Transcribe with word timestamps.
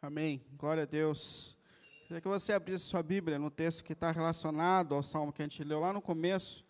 Amém. 0.00 0.40
Glória 0.56 0.84
a 0.84 0.86
Deus. 0.86 1.56
Queria 2.06 2.20
que 2.20 2.28
você 2.28 2.52
abrisse 2.52 2.84
sua 2.84 3.02
Bíblia 3.02 3.36
no 3.36 3.50
texto 3.50 3.82
que 3.82 3.94
está 3.94 4.12
relacionado 4.12 4.94
ao 4.94 5.02
salmo 5.02 5.32
que 5.32 5.42
a 5.42 5.44
gente 5.44 5.64
leu 5.64 5.80
lá 5.80 5.92
no 5.92 6.00
começo, 6.00 6.64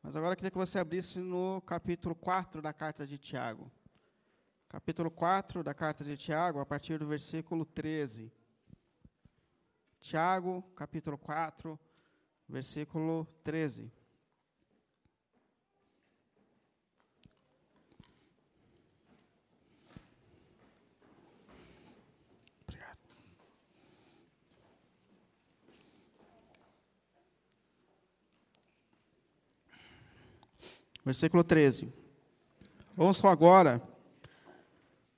mas 0.00 0.14
agora 0.14 0.36
queria 0.36 0.52
que 0.52 0.56
você 0.56 0.78
abrisse 0.78 1.18
no 1.18 1.60
capítulo 1.62 2.14
4 2.14 2.62
da 2.62 2.72
carta 2.72 3.04
de 3.04 3.18
Tiago. 3.18 3.68
Capítulo 4.68 5.10
4 5.10 5.64
da 5.64 5.74
carta 5.74 6.04
de 6.04 6.16
Tiago, 6.16 6.60
a 6.60 6.64
partir 6.64 6.96
do 6.96 7.08
versículo 7.08 7.64
13. 7.64 8.32
Tiago, 10.00 10.62
capítulo 10.76 11.18
4, 11.18 11.76
versículo 12.48 13.26
13. 13.42 13.92
Versículo 31.04 31.42
13. 31.42 31.92
Ouçam 32.96 33.30
agora, 33.30 33.82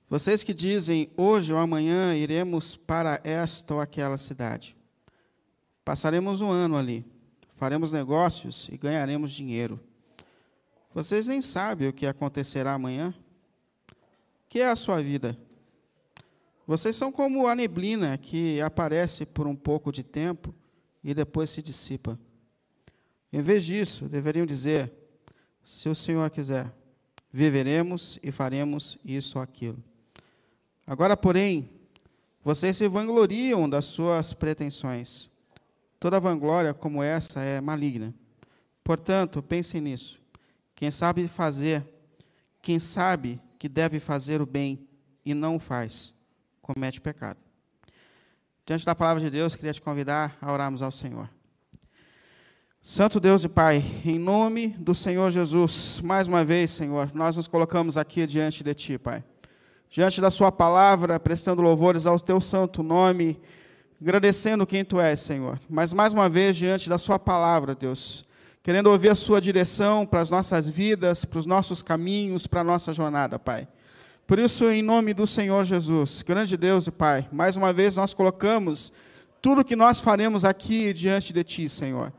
vocês 0.09 0.43
que 0.43 0.53
dizem, 0.53 1.09
hoje 1.17 1.51
ou 1.51 1.59
amanhã 1.59 2.15
iremos 2.15 2.75
para 2.75 3.19
esta 3.23 3.73
ou 3.73 3.81
aquela 3.81 4.17
cidade. 4.17 4.77
Passaremos 5.83 6.39
um 6.39 6.49
ano 6.51 6.77
ali, 6.77 7.05
faremos 7.57 7.91
negócios 7.91 8.69
e 8.71 8.77
ganharemos 8.77 9.31
dinheiro. 9.31 9.79
Vocês 10.93 11.27
nem 11.27 11.41
sabem 11.41 11.87
o 11.87 11.93
que 11.93 12.05
acontecerá 12.05 12.73
amanhã? 12.73 13.13
O 13.89 13.95
que 14.49 14.59
é 14.59 14.69
a 14.69 14.75
sua 14.75 15.01
vida? 15.01 15.35
Vocês 16.65 16.95
são 16.95 17.11
como 17.11 17.47
a 17.47 17.55
neblina 17.55 18.17
que 18.17 18.61
aparece 18.61 19.25
por 19.25 19.47
um 19.47 19.55
pouco 19.55 19.91
de 19.91 20.03
tempo 20.03 20.53
e 21.03 21.13
depois 21.13 21.49
se 21.49 21.61
dissipa. 21.61 22.17
Em 23.31 23.41
vez 23.41 23.65
disso, 23.65 24.07
deveriam 24.07 24.45
dizer: 24.45 24.93
se 25.63 25.87
o 25.89 25.95
Senhor 25.95 26.29
quiser, 26.29 26.71
viveremos 27.31 28.19
e 28.21 28.31
faremos 28.31 28.97
isso 29.03 29.37
ou 29.37 29.43
aquilo. 29.43 29.81
Agora, 30.85 31.15
porém, 31.15 31.69
vocês 32.43 32.75
se 32.75 32.87
vangloriam 32.87 33.69
das 33.69 33.85
suas 33.85 34.33
pretensões. 34.33 35.31
Toda 35.99 36.19
vanglória 36.19 36.73
como 36.73 37.01
essa 37.01 37.41
é 37.41 37.61
maligna. 37.61 38.13
Portanto, 38.83 39.41
pensem 39.41 39.79
nisso. 39.79 40.21
Quem 40.75 40.91
sabe 40.91 41.27
fazer, 41.27 41.87
quem 42.61 42.79
sabe 42.79 43.41
que 43.57 43.69
deve 43.69 43.99
fazer 43.99 44.41
o 44.41 44.45
bem 44.45 44.85
e 45.25 45.33
não 45.33 45.55
o 45.55 45.59
faz, 45.59 46.13
comete 46.61 46.99
pecado. 46.99 47.39
Diante 48.65 48.85
da 48.85 48.93
palavra 48.93 49.21
de 49.21 49.29
Deus, 49.29 49.55
queria 49.55 49.73
te 49.73 49.81
convidar 49.81 50.37
a 50.41 50.51
orarmos 50.51 50.81
ao 50.81 50.91
Senhor. 50.91 51.29
Santo 52.85 53.17
Deus 53.17 53.45
e 53.45 53.47
Pai, 53.47 53.81
em 54.03 54.19
nome 54.19 54.67
do 54.77 54.93
Senhor 54.93 55.31
Jesus, 55.31 56.01
mais 56.03 56.27
uma 56.27 56.43
vez, 56.43 56.69
Senhor, 56.69 57.11
nós 57.13 57.37
nos 57.37 57.47
colocamos 57.47 57.97
aqui 57.97 58.27
diante 58.27 58.61
de 58.61 58.73
Ti, 58.73 58.97
Pai. 58.97 59.23
Diante 59.89 60.19
da 60.19 60.29
Sua 60.29 60.51
palavra, 60.51 61.17
prestando 61.17 61.61
louvores 61.61 62.05
ao 62.05 62.19
Teu 62.19 62.41
santo 62.41 62.83
nome, 62.83 63.39
agradecendo 64.01 64.67
quem 64.67 64.83
Tu 64.83 64.99
és, 64.99 65.21
Senhor. 65.21 65.57
Mas 65.69 65.93
mais 65.93 66.11
uma 66.11 66.27
vez, 66.27 66.57
diante 66.57 66.89
da 66.89 66.97
Sua 66.97 67.17
palavra, 67.17 67.73
Deus, 67.73 68.25
querendo 68.61 68.87
ouvir 68.87 69.11
a 69.11 69.15
Sua 69.15 69.39
direção 69.39 70.05
para 70.05 70.19
as 70.19 70.29
nossas 70.29 70.67
vidas, 70.67 71.23
para 71.23 71.39
os 71.39 71.45
nossos 71.45 71.81
caminhos, 71.81 72.47
para 72.47 72.59
a 72.59 72.65
nossa 72.65 72.91
jornada, 72.91 73.39
Pai. 73.39 73.65
Por 74.27 74.37
isso, 74.37 74.69
em 74.69 74.81
nome 74.81 75.13
do 75.13 75.25
Senhor 75.25 75.63
Jesus, 75.63 76.21
grande 76.21 76.57
Deus 76.57 76.85
e 76.85 76.91
Pai, 76.91 77.29
mais 77.31 77.55
uma 77.55 77.71
vez 77.71 77.95
nós 77.95 78.13
colocamos 78.13 78.91
tudo 79.41 79.63
que 79.63 79.77
nós 79.77 80.01
faremos 80.01 80.43
aqui 80.43 80.91
diante 80.91 81.31
de 81.31 81.45
Ti, 81.45 81.69
Senhor 81.69 82.11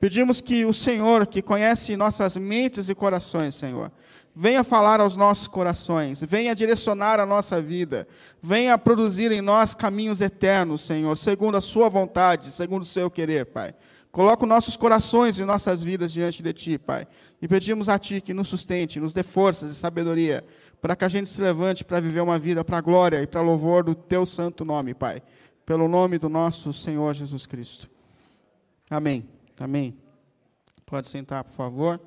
Pedimos 0.00 0.40
que 0.40 0.64
o 0.64 0.72
Senhor, 0.72 1.26
que 1.26 1.42
conhece 1.42 1.94
nossas 1.94 2.34
mentes 2.38 2.88
e 2.88 2.94
corações, 2.94 3.54
Senhor, 3.54 3.92
venha 4.34 4.64
falar 4.64 4.98
aos 4.98 5.14
nossos 5.14 5.46
corações, 5.46 6.22
venha 6.22 6.54
direcionar 6.54 7.20
a 7.20 7.26
nossa 7.26 7.60
vida, 7.60 8.08
venha 8.42 8.78
produzir 8.78 9.30
em 9.30 9.42
nós 9.42 9.74
caminhos 9.74 10.22
eternos, 10.22 10.80
Senhor, 10.80 11.14
segundo 11.18 11.58
a 11.58 11.60
Sua 11.60 11.90
vontade, 11.90 12.50
segundo 12.50 12.80
o 12.80 12.86
Seu 12.86 13.10
querer, 13.10 13.44
Pai. 13.44 13.74
Coloca 14.10 14.46
nossos 14.46 14.74
corações 14.74 15.38
e 15.38 15.44
nossas 15.44 15.82
vidas 15.82 16.10
diante 16.10 16.42
de 16.42 16.52
Ti, 16.54 16.78
Pai. 16.78 17.06
E 17.40 17.46
pedimos 17.46 17.90
a 17.90 17.98
Ti 17.98 18.22
que 18.22 18.32
nos 18.32 18.48
sustente, 18.48 18.98
nos 18.98 19.12
dê 19.12 19.22
forças 19.22 19.70
e 19.70 19.74
sabedoria, 19.74 20.42
para 20.80 20.96
que 20.96 21.04
a 21.04 21.08
gente 21.08 21.28
se 21.28 21.42
levante 21.42 21.84
para 21.84 22.00
viver 22.00 22.22
uma 22.22 22.38
vida 22.38 22.64
para 22.64 22.78
a 22.78 22.80
glória 22.80 23.22
e 23.22 23.26
para 23.26 23.42
louvor 23.42 23.84
do 23.84 23.94
Teu 23.94 24.24
santo 24.24 24.64
nome, 24.64 24.94
Pai. 24.94 25.22
Pelo 25.66 25.86
nome 25.88 26.16
do 26.16 26.30
nosso 26.30 26.72
Senhor 26.72 27.14
Jesus 27.14 27.44
Cristo. 27.46 27.88
Amém. 28.88 29.39
Amém? 29.60 29.94
Pode 30.86 31.06
sentar, 31.06 31.44
por 31.44 31.52
favor. 31.52 32.00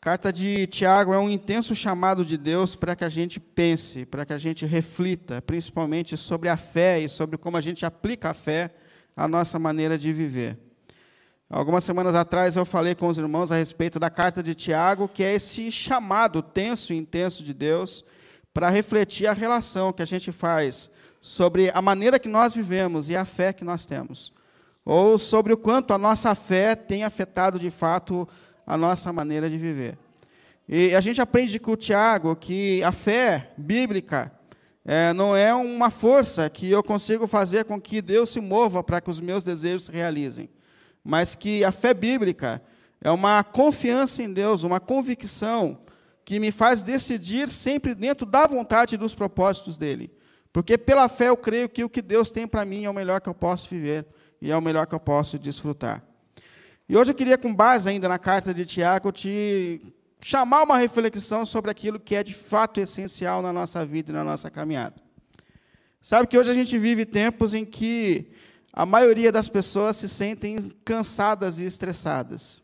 Carta 0.00 0.32
de 0.32 0.68
Tiago 0.68 1.12
é 1.12 1.18
um 1.18 1.28
intenso 1.28 1.74
chamado 1.74 2.24
de 2.24 2.38
Deus 2.38 2.76
para 2.76 2.94
que 2.94 3.02
a 3.02 3.08
gente 3.08 3.40
pense, 3.40 4.06
para 4.06 4.24
que 4.24 4.32
a 4.32 4.38
gente 4.38 4.64
reflita, 4.64 5.42
principalmente 5.42 6.16
sobre 6.16 6.48
a 6.48 6.56
fé 6.56 7.00
e 7.00 7.08
sobre 7.08 7.36
como 7.36 7.56
a 7.56 7.60
gente 7.60 7.84
aplica 7.84 8.30
a 8.30 8.34
fé 8.34 8.72
à 9.16 9.26
nossa 9.26 9.58
maneira 9.58 9.98
de 9.98 10.12
viver. 10.12 10.56
Algumas 11.50 11.82
semanas 11.82 12.14
atrás 12.14 12.54
eu 12.54 12.64
falei 12.64 12.94
com 12.94 13.08
os 13.08 13.18
irmãos 13.18 13.50
a 13.50 13.56
respeito 13.56 13.98
da 13.98 14.08
carta 14.08 14.40
de 14.40 14.54
Tiago, 14.54 15.08
que 15.08 15.24
é 15.24 15.34
esse 15.34 15.72
chamado 15.72 16.42
tenso 16.42 16.92
e 16.92 16.96
intenso 16.96 17.42
de 17.42 17.52
Deus 17.52 18.04
para 18.54 18.70
refletir 18.70 19.26
a 19.26 19.32
relação 19.32 19.92
que 19.92 20.00
a 20.02 20.06
gente 20.06 20.30
faz 20.30 20.88
sobre 21.20 21.70
a 21.74 21.82
maneira 21.82 22.18
que 22.18 22.28
nós 22.28 22.54
vivemos 22.54 23.08
e 23.08 23.16
a 23.16 23.24
fé 23.24 23.52
que 23.52 23.64
nós 23.64 23.84
temos, 23.84 24.32
ou 24.84 25.18
sobre 25.18 25.52
o 25.52 25.56
quanto 25.56 25.92
a 25.92 25.98
nossa 25.98 26.34
fé 26.34 26.74
tem 26.74 27.04
afetado 27.04 27.58
de 27.58 27.70
fato 27.70 28.26
a 28.66 28.76
nossa 28.76 29.12
maneira 29.12 29.50
de 29.50 29.58
viver. 29.58 29.98
E 30.68 30.94
a 30.94 31.00
gente 31.00 31.20
aprende 31.20 31.58
com 31.58 31.72
o 31.72 31.76
Tiago 31.76 32.34
que 32.36 32.82
a 32.84 32.92
fé 32.92 33.52
bíblica 33.58 34.32
é, 34.84 35.12
não 35.12 35.36
é 35.36 35.52
uma 35.52 35.90
força 35.90 36.48
que 36.48 36.70
eu 36.70 36.82
consigo 36.82 37.26
fazer 37.26 37.64
com 37.64 37.80
que 37.80 38.00
Deus 38.00 38.30
se 38.30 38.40
mova 38.40 38.82
para 38.82 39.00
que 39.00 39.10
os 39.10 39.20
meus 39.20 39.44
desejos 39.44 39.86
se 39.86 39.92
realizem, 39.92 40.48
mas 41.04 41.34
que 41.34 41.64
a 41.64 41.72
fé 41.72 41.92
bíblica 41.92 42.62
é 43.00 43.10
uma 43.10 43.42
confiança 43.42 44.22
em 44.22 44.32
Deus, 44.32 44.62
uma 44.62 44.78
convicção 44.78 45.78
que 46.24 46.38
me 46.38 46.52
faz 46.52 46.82
decidir 46.82 47.48
sempre 47.48 47.94
dentro 47.94 48.24
da 48.24 48.46
vontade 48.46 48.94
e 48.94 48.98
dos 48.98 49.14
propósitos 49.14 49.76
dele. 49.76 50.10
Porque 50.52 50.76
pela 50.76 51.08
fé 51.08 51.28
eu 51.28 51.36
creio 51.36 51.68
que 51.68 51.84
o 51.84 51.88
que 51.88 52.02
Deus 52.02 52.30
tem 52.30 52.46
para 52.46 52.64
mim 52.64 52.84
é 52.84 52.90
o 52.90 52.94
melhor 52.94 53.20
que 53.20 53.28
eu 53.28 53.34
posso 53.34 53.68
viver 53.68 54.06
e 54.40 54.50
é 54.50 54.56
o 54.56 54.60
melhor 54.60 54.86
que 54.86 54.94
eu 54.94 55.00
posso 55.00 55.38
desfrutar. 55.38 56.02
E 56.88 56.96
hoje 56.96 57.12
eu 57.12 57.14
queria, 57.14 57.38
com 57.38 57.54
base 57.54 57.88
ainda 57.88 58.08
na 58.08 58.18
carta 58.18 58.52
de 58.52 58.66
Tiago, 58.66 59.12
te 59.12 59.80
chamar 60.20 60.64
uma 60.64 60.76
reflexão 60.76 61.46
sobre 61.46 61.70
aquilo 61.70 62.00
que 62.00 62.16
é 62.16 62.22
de 62.22 62.34
fato 62.34 62.80
essencial 62.80 63.40
na 63.42 63.52
nossa 63.52 63.84
vida 63.86 64.10
e 64.10 64.12
na 64.12 64.24
nossa 64.24 64.50
caminhada. 64.50 64.96
Sabe 66.02 66.26
que 66.26 66.36
hoje 66.36 66.50
a 66.50 66.54
gente 66.54 66.76
vive 66.78 67.06
tempos 67.06 67.54
em 67.54 67.64
que 67.64 68.32
a 68.72 68.84
maioria 68.84 69.30
das 69.30 69.48
pessoas 69.48 69.96
se 69.96 70.08
sentem 70.08 70.72
cansadas 70.84 71.60
e 71.60 71.64
estressadas. 71.64 72.62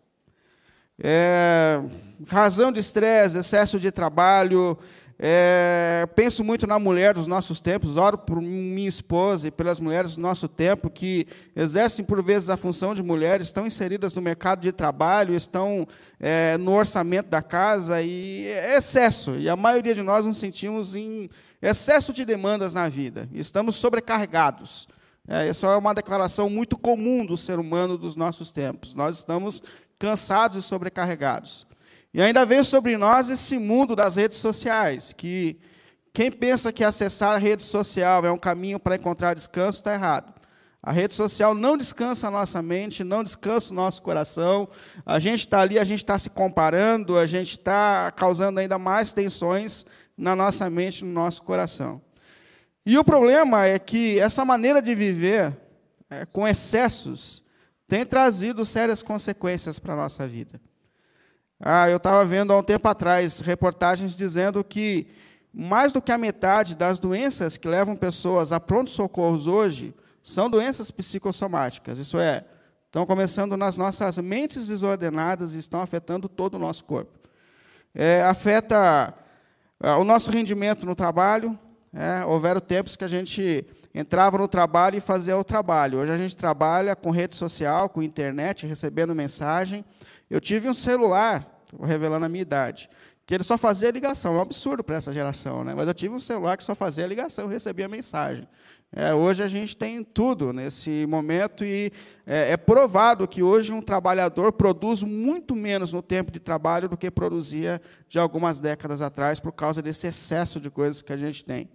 É, 0.98 1.80
razão 2.26 2.72
de 2.72 2.80
estresse, 2.80 3.38
excesso 3.38 3.78
de 3.78 3.90
trabalho, 3.90 4.78
é, 5.18 6.06
penso 6.14 6.44
muito 6.44 6.66
na 6.66 6.78
mulher 6.78 7.14
dos 7.14 7.26
nossos 7.26 7.58
tempos, 7.60 7.96
oro 7.96 8.18
por 8.18 8.40
minha 8.40 8.88
esposa 8.88 9.48
e 9.48 9.50
pelas 9.50 9.80
mulheres 9.80 10.16
do 10.16 10.20
nosso 10.20 10.46
tempo 10.46 10.90
que 10.90 11.26
exercem 11.54 12.04
por 12.04 12.22
vezes 12.22 12.50
a 12.50 12.56
função 12.56 12.94
de 12.94 13.02
mulheres, 13.02 13.46
estão 13.46 13.66
inseridas 13.66 14.14
no 14.14 14.20
mercado 14.20 14.60
de 14.60 14.72
trabalho, 14.72 15.34
estão 15.34 15.88
é, 16.20 16.58
no 16.58 16.72
orçamento 16.72 17.30
da 17.30 17.40
casa 17.40 18.02
e 18.02 18.46
é 18.46 18.76
excesso. 18.76 19.36
E 19.36 19.48
a 19.48 19.56
maioria 19.56 19.94
de 19.94 20.02
nós 20.02 20.26
nos 20.26 20.36
sentimos 20.36 20.94
em 20.94 21.30
excesso 21.62 22.12
de 22.12 22.24
demandas 22.24 22.74
na 22.74 22.88
vida, 22.88 23.26
estamos 23.32 23.76
sobrecarregados. 23.76 24.86
É, 25.26 25.48
essa 25.48 25.66
é 25.66 25.76
uma 25.76 25.94
declaração 25.94 26.50
muito 26.50 26.76
comum 26.76 27.24
do 27.24 27.38
ser 27.38 27.58
humano 27.58 27.96
dos 27.96 28.16
nossos 28.16 28.52
tempos. 28.52 28.94
Nós 28.94 29.16
estamos 29.16 29.62
cansados 29.98 30.58
e 30.58 30.62
sobrecarregados. 30.62 31.66
E 32.16 32.22
ainda 32.22 32.46
veio 32.46 32.64
sobre 32.64 32.96
nós 32.96 33.28
esse 33.28 33.58
mundo 33.58 33.94
das 33.94 34.16
redes 34.16 34.38
sociais, 34.38 35.12
que 35.12 35.58
quem 36.14 36.32
pensa 36.32 36.72
que 36.72 36.82
acessar 36.82 37.34
a 37.34 37.36
rede 37.36 37.62
social 37.62 38.24
é 38.24 38.32
um 38.32 38.38
caminho 38.38 38.80
para 38.80 38.96
encontrar 38.96 39.34
descanso 39.34 39.80
está 39.80 39.92
errado. 39.92 40.32
A 40.82 40.92
rede 40.92 41.12
social 41.12 41.54
não 41.54 41.76
descansa 41.76 42.28
a 42.28 42.30
nossa 42.30 42.62
mente, 42.62 43.04
não 43.04 43.22
descansa 43.22 43.70
o 43.70 43.76
nosso 43.76 44.00
coração. 44.00 44.66
A 45.04 45.18
gente 45.18 45.40
está 45.40 45.60
ali, 45.60 45.78
a 45.78 45.84
gente 45.84 45.98
está 45.98 46.18
se 46.18 46.30
comparando, 46.30 47.18
a 47.18 47.26
gente 47.26 47.50
está 47.50 48.10
causando 48.12 48.60
ainda 48.60 48.78
mais 48.78 49.12
tensões 49.12 49.84
na 50.16 50.34
nossa 50.34 50.70
mente, 50.70 51.04
no 51.04 51.12
nosso 51.12 51.42
coração. 51.42 52.00
E 52.86 52.96
o 52.96 53.04
problema 53.04 53.66
é 53.66 53.78
que 53.78 54.18
essa 54.18 54.42
maneira 54.42 54.80
de 54.80 54.94
viver 54.94 55.54
é, 56.08 56.24
com 56.24 56.48
excessos 56.48 57.44
tem 57.86 58.06
trazido 58.06 58.64
sérias 58.64 59.02
consequências 59.02 59.78
para 59.78 59.92
a 59.92 59.96
nossa 59.96 60.26
vida. 60.26 60.58
Ah, 61.58 61.88
eu 61.88 61.96
estava 61.96 62.24
vendo 62.24 62.52
há 62.52 62.58
um 62.58 62.62
tempo 62.62 62.86
atrás 62.86 63.40
reportagens 63.40 64.14
dizendo 64.14 64.62
que 64.62 65.06
mais 65.52 65.90
do 65.90 66.02
que 66.02 66.12
a 66.12 66.18
metade 66.18 66.76
das 66.76 66.98
doenças 66.98 67.56
que 67.56 67.66
levam 67.66 67.96
pessoas 67.96 68.52
a 68.52 68.60
pronto 68.60 68.90
socorros 68.90 69.46
hoje 69.46 69.94
são 70.22 70.50
doenças 70.50 70.90
psicossomáticas. 70.90 71.98
Isso 71.98 72.18
é, 72.18 72.44
estão 72.84 73.06
começando 73.06 73.56
nas 73.56 73.78
nossas 73.78 74.18
mentes 74.18 74.66
desordenadas 74.66 75.54
e 75.54 75.58
estão 75.58 75.80
afetando 75.80 76.28
todo 76.28 76.56
o 76.56 76.58
nosso 76.58 76.84
corpo. 76.84 77.18
É, 77.94 78.22
afeta 78.22 79.14
é, 79.82 79.92
o 79.92 80.04
nosso 80.04 80.30
rendimento 80.30 80.84
no 80.84 80.94
trabalho. 80.94 81.58
É, 81.94 82.26
houveram 82.26 82.60
tempos 82.60 82.94
que 82.94 83.04
a 83.04 83.08
gente 83.08 83.66
entrava 83.94 84.36
no 84.36 84.46
trabalho 84.46 84.98
e 84.98 85.00
fazia 85.00 85.38
o 85.38 85.44
trabalho. 85.44 86.00
Hoje 86.00 86.12
a 86.12 86.18
gente 86.18 86.36
trabalha 86.36 86.94
com 86.94 87.10
rede 87.10 87.34
social, 87.34 87.88
com 87.88 88.02
internet, 88.02 88.66
recebendo 88.66 89.14
mensagem. 89.14 89.82
Eu 90.30 90.40
tive 90.40 90.68
um 90.68 90.74
celular, 90.74 91.62
revelando 91.82 92.26
a 92.26 92.28
minha 92.28 92.42
idade 92.42 92.88
que 93.26 93.34
ele 93.34 93.42
só 93.42 93.58
fazia 93.58 93.90
ligação. 93.90 94.34
É 94.34 94.38
um 94.38 94.40
absurdo 94.40 94.84
para 94.84 94.96
essa 94.96 95.12
geração, 95.12 95.64
né? 95.64 95.74
Mas 95.74 95.88
eu 95.88 95.94
tive 95.94 96.14
um 96.14 96.20
celular 96.20 96.56
que 96.56 96.62
só 96.62 96.76
fazia 96.76 97.04
ligação, 97.06 97.48
recebia 97.48 97.88
mensagem. 97.88 98.46
É, 98.92 99.12
hoje 99.12 99.42
a 99.42 99.48
gente 99.48 99.76
tem 99.76 100.04
tudo 100.04 100.52
nesse 100.52 101.04
momento 101.06 101.64
e 101.64 101.92
é, 102.24 102.52
é, 102.52 102.56
provado 102.56 103.26
que 103.26 103.42
hoje 103.42 103.72
um 103.72 103.82
trabalhador 103.82 104.52
produz 104.52 105.02
muito 105.02 105.56
menos 105.56 105.92
no 105.92 106.00
tempo 106.00 106.30
de 106.30 106.38
trabalho 106.38 106.88
do 106.88 106.96
que 106.96 107.10
produzia 107.10 107.82
de 108.08 108.16
algumas 108.16 108.60
décadas 108.60 109.02
atrás 109.02 109.40
por 109.40 109.50
causa 109.50 109.82
desse 109.82 110.06
excesso 110.06 110.60
de 110.60 110.70
coisas 110.70 111.02
que 111.02 111.12
a 111.12 111.16
gente 111.16 111.44
tem. 111.44 111.68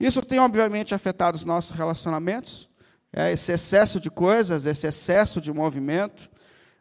Isso 0.00 0.22
tem 0.22 0.38
obviamente 0.38 0.94
afetado 0.94 1.36
os 1.36 1.44
nossos 1.44 1.72
relacionamentos, 1.72 2.70
é, 3.12 3.30
esse 3.30 3.52
excesso 3.52 4.00
de 4.00 4.10
coisas, 4.10 4.64
esse 4.64 4.86
excesso 4.86 5.42
de 5.42 5.52
movimento, 5.52 6.30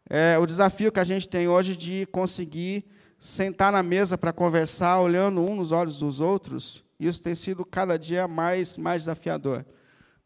é, 0.10 0.38
o 0.40 0.46
desafio 0.46 0.92
que 0.92 1.00
a 1.00 1.04
gente 1.04 1.28
tem 1.28 1.48
hoje 1.48 1.78
de 1.78 2.08
conseguir 2.08 2.84
sentar 3.20 3.72
na 3.72 3.84
mesa 3.84 4.18
para 4.18 4.34
conversar, 4.34 5.00
olhando 5.00 5.42
um 5.42 5.56
nos 5.56 5.72
olhos 5.72 6.00
dos 6.00 6.20
outros, 6.20 6.84
isso 7.00 7.22
tem 7.22 7.36
sido 7.36 7.64
cada 7.64 7.98
dia 7.98 8.28
mais, 8.28 8.78
mais 8.78 9.04
desafiador. 9.04 9.66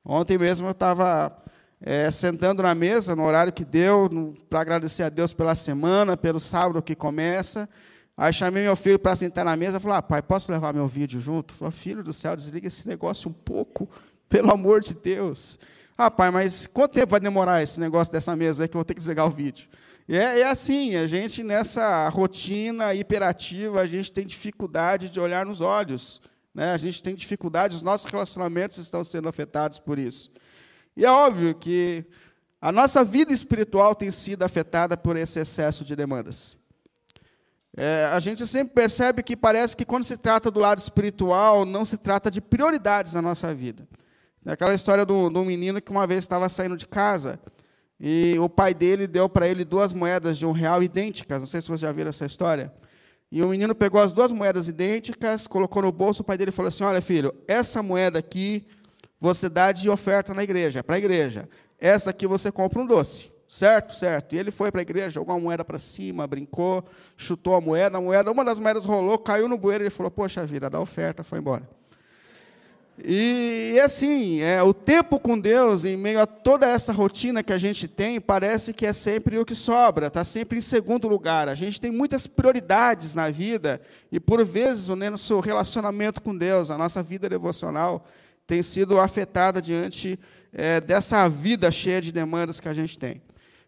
Ontem 0.05 0.37
mesmo 0.37 0.67
eu 0.67 0.71
estava 0.71 1.35
é, 1.81 2.09
sentando 2.09 2.63
na 2.63 2.73
mesa, 2.73 3.15
no 3.15 3.23
horário 3.23 3.51
que 3.51 3.65
deu, 3.65 4.09
para 4.49 4.61
agradecer 4.61 5.03
a 5.03 5.09
Deus 5.09 5.33
pela 5.33 5.53
semana, 5.53 6.15
pelo 6.15 6.39
sábado 6.39 6.81
que 6.81 6.95
começa. 6.95 7.69
Aí 8.15 8.31
chamei 8.31 8.63
meu 8.63 8.75
filho 8.75 8.99
para 8.99 9.15
sentar 9.15 9.43
na 9.43 9.57
mesa 9.57 9.77
e 9.77 9.79
falei, 9.79 9.97
ah, 9.97 10.01
pai, 10.01 10.21
posso 10.21 10.51
levar 10.51 10.73
meu 10.73 10.87
vídeo 10.87 11.19
junto? 11.19 11.53
Falei, 11.53 11.71
filho 11.71 12.03
do 12.03 12.13
céu, 12.13 12.35
desliga 12.35 12.67
esse 12.67 12.87
negócio 12.87 13.29
um 13.29 13.33
pouco, 13.33 13.89
pelo 14.29 14.51
amor 14.51 14.81
de 14.81 14.93
Deus. 14.93 15.59
Ah, 15.97 16.09
pai, 16.09 16.31
mas 16.31 16.65
quanto 16.65 16.93
tempo 16.93 17.11
vai 17.11 17.19
demorar 17.19 17.61
esse 17.61 17.79
negócio 17.79 18.11
dessa 18.11 18.35
mesa 18.35 18.63
aí 18.63 18.67
que 18.67 18.75
eu 18.75 18.79
vou 18.79 18.85
ter 18.85 18.95
que 18.95 18.99
desligar 18.99 19.27
o 19.27 19.29
vídeo? 19.29 19.69
E 20.07 20.17
é, 20.17 20.39
é, 20.39 20.49
assim, 20.49 20.95
a 20.95 21.07
gente 21.07 21.43
nessa 21.43 22.09
rotina 22.09 22.93
hiperativa, 22.93 23.79
a 23.79 23.85
gente 23.85 24.11
tem 24.11 24.25
dificuldade 24.25 25.09
de 25.09 25.19
olhar 25.19 25.45
nos 25.45 25.61
olhos, 25.61 26.21
né? 26.53 26.73
a 26.73 26.77
gente 26.77 27.01
tem 27.01 27.15
dificuldade, 27.15 27.75
os 27.75 27.83
nossos 27.83 28.11
relacionamentos 28.11 28.77
estão 28.79 29.03
sendo 29.03 29.29
afetados 29.29 29.79
por 29.79 29.97
isso. 29.97 30.29
E 30.97 31.05
é 31.05 31.09
óbvio 31.09 31.55
que 31.55 32.03
a 32.59 32.71
nossa 32.71 33.03
vida 33.03 33.31
espiritual 33.31 33.95
tem 33.95 34.11
sido 34.11 34.43
afetada 34.43 34.97
por 34.97 35.15
esse 35.15 35.39
excesso 35.39 35.85
de 35.85 35.95
demandas. 35.95 36.57
É, 37.75 38.05
a 38.13 38.19
gente 38.19 38.45
sempre 38.45 38.73
percebe 38.73 39.23
que 39.23 39.35
parece 39.35 39.75
que 39.75 39.85
quando 39.85 40.03
se 40.03 40.17
trata 40.17 40.51
do 40.51 40.59
lado 40.59 40.79
espiritual, 40.79 41.65
não 41.65 41.85
se 41.85 41.97
trata 41.97 42.29
de 42.29 42.39
prioridades 42.39 43.13
na 43.13 43.21
nossa 43.21 43.53
vida. 43.53 43.87
É 44.45 44.51
aquela 44.51 44.73
história 44.73 45.05
do, 45.05 45.29
do 45.29 45.43
menino 45.45 45.81
que 45.81 45.91
uma 45.91 46.05
vez 46.05 46.23
estava 46.23 46.49
saindo 46.49 46.75
de 46.75 46.85
casa 46.85 47.39
e 47.99 48.37
o 48.39 48.49
pai 48.49 48.73
dele 48.73 49.07
deu 49.07 49.29
para 49.29 49.47
ele 49.47 49.63
duas 49.63 49.93
moedas 49.93 50.37
de 50.37 50.45
um 50.45 50.51
real 50.51 50.83
idênticas. 50.83 51.39
Não 51.39 51.47
sei 51.47 51.61
se 51.61 51.67
vocês 51.67 51.79
já 51.79 51.91
viram 51.91 52.09
essa 52.09 52.25
história. 52.25 52.73
E 53.31 53.41
o 53.41 53.47
menino 53.47 53.73
pegou 53.73 54.01
as 54.01 54.11
duas 54.11 54.31
moedas 54.31 54.67
idênticas, 54.67 55.47
colocou 55.47 55.81
no 55.81 55.91
bolso. 55.91 56.21
O 56.21 56.25
pai 56.25 56.37
dele 56.37 56.51
falou 56.51 56.67
assim: 56.67 56.83
Olha, 56.83 57.01
filho, 57.01 57.33
essa 57.47 57.81
moeda 57.81 58.19
aqui 58.19 58.65
você 59.19 59.47
dá 59.47 59.71
de 59.71 59.89
oferta 59.89 60.33
na 60.33 60.43
igreja, 60.43 60.83
para 60.83 60.95
a 60.95 60.97
igreja. 60.97 61.47
Essa 61.79 62.09
aqui 62.09 62.27
você 62.27 62.51
compra 62.51 62.81
um 62.81 62.85
doce. 62.85 63.31
Certo? 63.47 63.95
Certo. 63.95 64.35
E 64.35 64.37
ele 64.37 64.51
foi 64.51 64.71
para 64.71 64.81
a 64.81 64.83
igreja, 64.83 65.11
jogou 65.11 65.35
a 65.35 65.39
moeda 65.39 65.63
para 65.63 65.79
cima, 65.79 66.27
brincou, 66.27 66.83
chutou 67.15 67.55
a 67.55 67.61
moeda. 67.61 67.97
A 67.97 68.01
moeda, 68.01 68.31
uma 68.31 68.43
das 68.43 68.59
moedas 68.59 68.83
rolou, 68.83 69.17
caiu 69.17 69.47
no 69.47 69.57
bueiro. 69.57 69.83
Ele 69.83 69.89
falou: 69.89 70.11
Poxa 70.11 70.45
vida, 70.45 70.69
dá 70.69 70.79
oferta, 70.79 71.23
foi 71.23 71.39
embora. 71.39 71.67
E, 72.97 73.73
e, 73.75 73.79
assim, 73.79 74.41
é, 74.41 74.61
o 74.61 74.73
tempo 74.73 75.19
com 75.19 75.39
Deus, 75.39 75.83
em 75.83 75.97
meio 75.97 76.19
a 76.19 76.27
toda 76.27 76.67
essa 76.67 76.93
rotina 76.93 77.41
que 77.41 77.51
a 77.51 77.57
gente 77.57 77.87
tem, 77.87 78.21
parece 78.21 78.71
que 78.71 78.85
é 78.85 78.93
sempre 78.93 79.37
o 79.39 79.45
que 79.45 79.55
sobra, 79.55 80.07
está 80.07 80.23
sempre 80.23 80.59
em 80.59 80.61
segundo 80.61 81.07
lugar. 81.07 81.49
A 81.49 81.55
gente 81.55 81.81
tem 81.81 81.91
muitas 81.91 82.27
prioridades 82.27 83.15
na 83.15 83.31
vida, 83.31 83.81
e 84.11 84.19
por 84.19 84.45
vezes 84.45 84.89
o 84.89 84.95
nosso 84.95 85.39
relacionamento 85.39 86.21
com 86.21 86.37
Deus, 86.37 86.69
a 86.69 86.77
nossa 86.77 87.01
vida 87.01 87.27
devocional, 87.27 88.05
tem 88.45 88.61
sido 88.61 88.99
afetada 88.99 89.61
diante 89.61 90.19
é, 90.51 90.79
dessa 90.79 91.27
vida 91.27 91.71
cheia 91.71 91.99
de 91.99 92.11
demandas 92.11 92.59
que 92.59 92.69
a 92.69 92.73
gente 92.73 92.97
tem. 92.97 93.21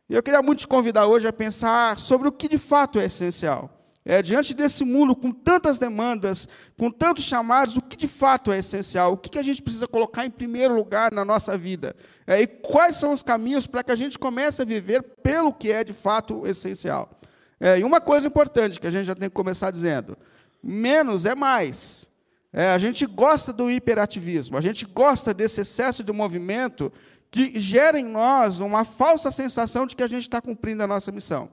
E 0.07 0.13
eu 0.13 0.21
queria 0.21 0.41
muito 0.43 0.59
te 0.59 0.67
convidar 0.67 1.07
hoje 1.07 1.27
a 1.27 1.33
pensar 1.33 1.97
sobre 1.97 2.27
o 2.27 2.31
que 2.31 2.47
de 2.47 2.59
fato 2.59 2.99
é 2.99 3.05
essencial. 3.05 3.74
É, 4.07 4.21
diante 4.21 4.53
desse 4.53 4.85
mundo 4.85 5.15
com 5.15 5.31
tantas 5.31 5.79
demandas, 5.79 6.47
com 6.77 6.91
tantos 6.91 7.23
chamados, 7.23 7.75
o 7.75 7.81
que 7.81 7.97
de 7.97 8.07
fato 8.07 8.51
é 8.51 8.59
essencial? 8.59 9.13
O 9.13 9.17
que, 9.17 9.31
que 9.31 9.39
a 9.39 9.43
gente 9.43 9.63
precisa 9.63 9.87
colocar 9.87 10.23
em 10.23 10.29
primeiro 10.29 10.75
lugar 10.75 11.11
na 11.11 11.25
nossa 11.25 11.57
vida? 11.57 11.95
É, 12.27 12.39
e 12.39 12.45
quais 12.45 12.97
são 12.97 13.11
os 13.11 13.23
caminhos 13.23 13.65
para 13.65 13.83
que 13.83 13.91
a 13.91 13.95
gente 13.95 14.19
comece 14.19 14.61
a 14.61 14.65
viver 14.65 15.01
pelo 15.23 15.51
que 15.51 15.71
é 15.71 15.83
de 15.83 15.91
fato 15.91 16.45
essencial? 16.45 17.19
É, 17.59 17.79
e 17.79 17.83
uma 17.83 17.99
coisa 17.99 18.27
importante 18.27 18.79
que 18.79 18.85
a 18.85 18.91
gente 18.91 19.05
já 19.05 19.15
tem 19.15 19.27
que 19.27 19.33
começar 19.33 19.71
dizendo: 19.71 20.15
menos 20.61 21.25
é 21.25 21.33
mais. 21.33 22.05
É, 22.53 22.69
a 22.69 22.77
gente 22.77 23.07
gosta 23.07 23.51
do 23.51 23.71
hiperativismo, 23.71 24.55
a 24.55 24.61
gente 24.61 24.85
gosta 24.85 25.33
desse 25.33 25.61
excesso 25.61 26.03
de 26.03 26.13
movimento 26.13 26.93
que 27.31 27.59
gera 27.59 27.99
em 27.99 28.05
nós 28.05 28.59
uma 28.59 28.85
falsa 28.85 29.31
sensação 29.31 29.87
de 29.87 29.95
que 29.95 30.03
a 30.03 30.07
gente 30.07 30.21
está 30.21 30.39
cumprindo 30.39 30.83
a 30.83 30.87
nossa 30.87 31.11
missão. 31.11 31.49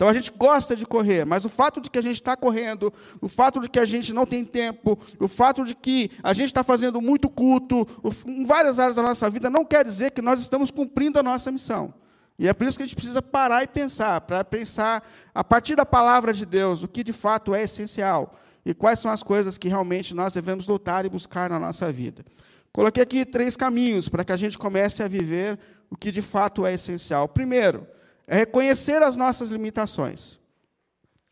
Então 0.00 0.08
a 0.08 0.14
gente 0.14 0.32
gosta 0.34 0.74
de 0.74 0.86
correr, 0.86 1.26
mas 1.26 1.44
o 1.44 1.48
fato 1.50 1.78
de 1.78 1.90
que 1.90 1.98
a 1.98 2.02
gente 2.02 2.14
está 2.14 2.34
correndo, 2.34 2.90
o 3.20 3.28
fato 3.28 3.60
de 3.60 3.68
que 3.68 3.78
a 3.78 3.84
gente 3.84 4.14
não 4.14 4.24
tem 4.24 4.46
tempo, 4.46 4.98
o 5.18 5.28
fato 5.28 5.62
de 5.62 5.74
que 5.74 6.10
a 6.22 6.32
gente 6.32 6.46
está 6.46 6.64
fazendo 6.64 7.02
muito 7.02 7.28
culto, 7.28 7.86
em 8.26 8.46
várias 8.46 8.78
áreas 8.78 8.96
da 8.96 9.02
nossa 9.02 9.28
vida, 9.28 9.50
não 9.50 9.62
quer 9.62 9.84
dizer 9.84 10.12
que 10.12 10.22
nós 10.22 10.40
estamos 10.40 10.70
cumprindo 10.70 11.18
a 11.18 11.22
nossa 11.22 11.52
missão. 11.52 11.92
E 12.38 12.48
é 12.48 12.54
por 12.54 12.66
isso 12.66 12.78
que 12.78 12.82
a 12.82 12.86
gente 12.86 12.96
precisa 12.96 13.20
parar 13.20 13.62
e 13.62 13.66
pensar, 13.66 14.22
para 14.22 14.42
pensar, 14.42 15.06
a 15.34 15.44
partir 15.44 15.76
da 15.76 15.84
palavra 15.84 16.32
de 16.32 16.46
Deus, 16.46 16.82
o 16.82 16.88
que 16.88 17.04
de 17.04 17.12
fato 17.12 17.54
é 17.54 17.64
essencial 17.64 18.40
e 18.64 18.72
quais 18.72 19.00
são 19.00 19.10
as 19.10 19.22
coisas 19.22 19.58
que 19.58 19.68
realmente 19.68 20.14
nós 20.14 20.32
devemos 20.32 20.66
lutar 20.66 21.04
e 21.04 21.10
buscar 21.10 21.50
na 21.50 21.58
nossa 21.58 21.92
vida. 21.92 22.24
Coloquei 22.72 23.02
aqui 23.02 23.26
três 23.26 23.54
caminhos 23.54 24.08
para 24.08 24.24
que 24.24 24.32
a 24.32 24.36
gente 24.38 24.56
comece 24.56 25.02
a 25.02 25.08
viver 25.08 25.58
o 25.90 25.96
que 25.96 26.10
de 26.10 26.22
fato 26.22 26.64
é 26.64 26.72
essencial. 26.72 27.28
Primeiro, 27.28 27.86
é 28.30 28.36
reconhecer 28.36 29.02
as 29.02 29.16
nossas 29.16 29.50
limitações. 29.50 30.38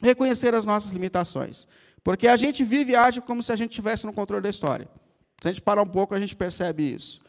Reconhecer 0.03 0.53
as 0.53 0.65
nossas 0.65 0.91
limitações. 0.91 1.69
Porque 2.03 2.27
a 2.27 2.37
gente 2.37 2.65
vive 2.65 2.91
e 2.91 2.97
age 2.97 3.21
como 3.21 3.41
se 3.41 3.53
a 3.53 3.57
gente 3.57 3.71
estivesse 3.71 4.05
no 4.05 4.13
controle 4.13 4.43
da 4.43 4.51
história. 4.51 4.89
Se 5.41 5.47
a 5.47 5.53
gente 5.53 5.63
parar 5.63 5.83
um 5.83 5.87
pouco, 5.87 6.13
a 6.13 6.19
gente 6.19 6.35
percebe 6.35 6.93
isso. 6.93 7.21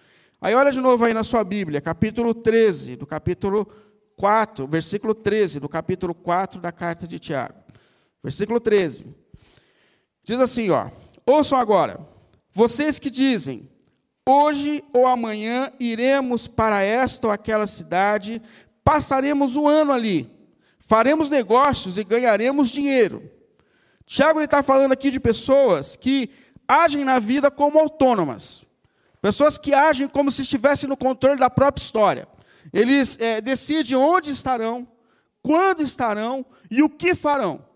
Aí 0.42 0.56
olha 0.56 0.72
de 0.72 0.82
novo 0.82 1.06
aí 1.06 1.14
na 1.14 1.24
sua 1.24 1.44
Bíblia, 1.44 1.80
capítulo 1.82 2.34
13, 2.34 2.96
do 2.96 3.06
capítulo 3.06 3.72
4, 4.18 4.66
versículo 4.66 5.14
13, 5.14 5.60
do 5.60 5.70
capítulo 5.70 6.16
4 6.16 6.60
da 6.60 6.72
carta 6.72 7.08
de 7.08 7.20
Tiago. 7.20 7.60
Versículo 8.24 8.60
13. 8.60 9.06
Diz 10.24 10.40
assim, 10.40 10.72
ó: 10.72 10.90
Ouçam 11.28 11.60
agora, 11.60 12.00
vocês 12.52 12.98
que 12.98 13.12
dizem: 13.12 13.70
Hoje 14.28 14.84
ou 14.92 15.06
amanhã 15.06 15.72
iremos 15.80 16.48
para 16.48 16.82
esta 16.82 17.28
ou 17.28 17.34
aquela 17.34 17.68
cidade 17.68 18.42
passaremos 18.84 19.56
um 19.56 19.68
ano 19.68 19.92
ali, 19.92 20.30
faremos 20.80 21.30
negócios 21.30 21.98
e 21.98 22.04
ganharemos 22.04 22.70
dinheiro. 22.70 23.30
Tiago 24.06 24.42
está 24.42 24.64
falando 24.64 24.92
aqui 24.92 25.12
de 25.12 25.20
pessoas 25.20 25.96
que 25.96 26.30
agem 26.68 27.06
na 27.06 27.20
vida 27.20 27.52
como 27.52 27.80
autônomas, 27.80 28.64
pessoas 29.22 29.58
que 29.58 29.74
agem 29.74 30.08
como 30.08 30.32
se 30.32 30.42
estivessem 30.42 30.90
no 30.90 30.98
controle 30.98 31.40
da 31.40 31.50
própria 31.50 31.84
história. 31.84 32.28
Eles 32.74 33.18
é, 33.20 33.40
decidem 33.40 33.96
onde 33.96 34.32
estarão, 34.32 34.88
quando 35.42 35.82
estarão 35.82 36.46
e 36.70 36.82
o 36.82 36.90
que 36.90 37.16
farão. 37.16 37.69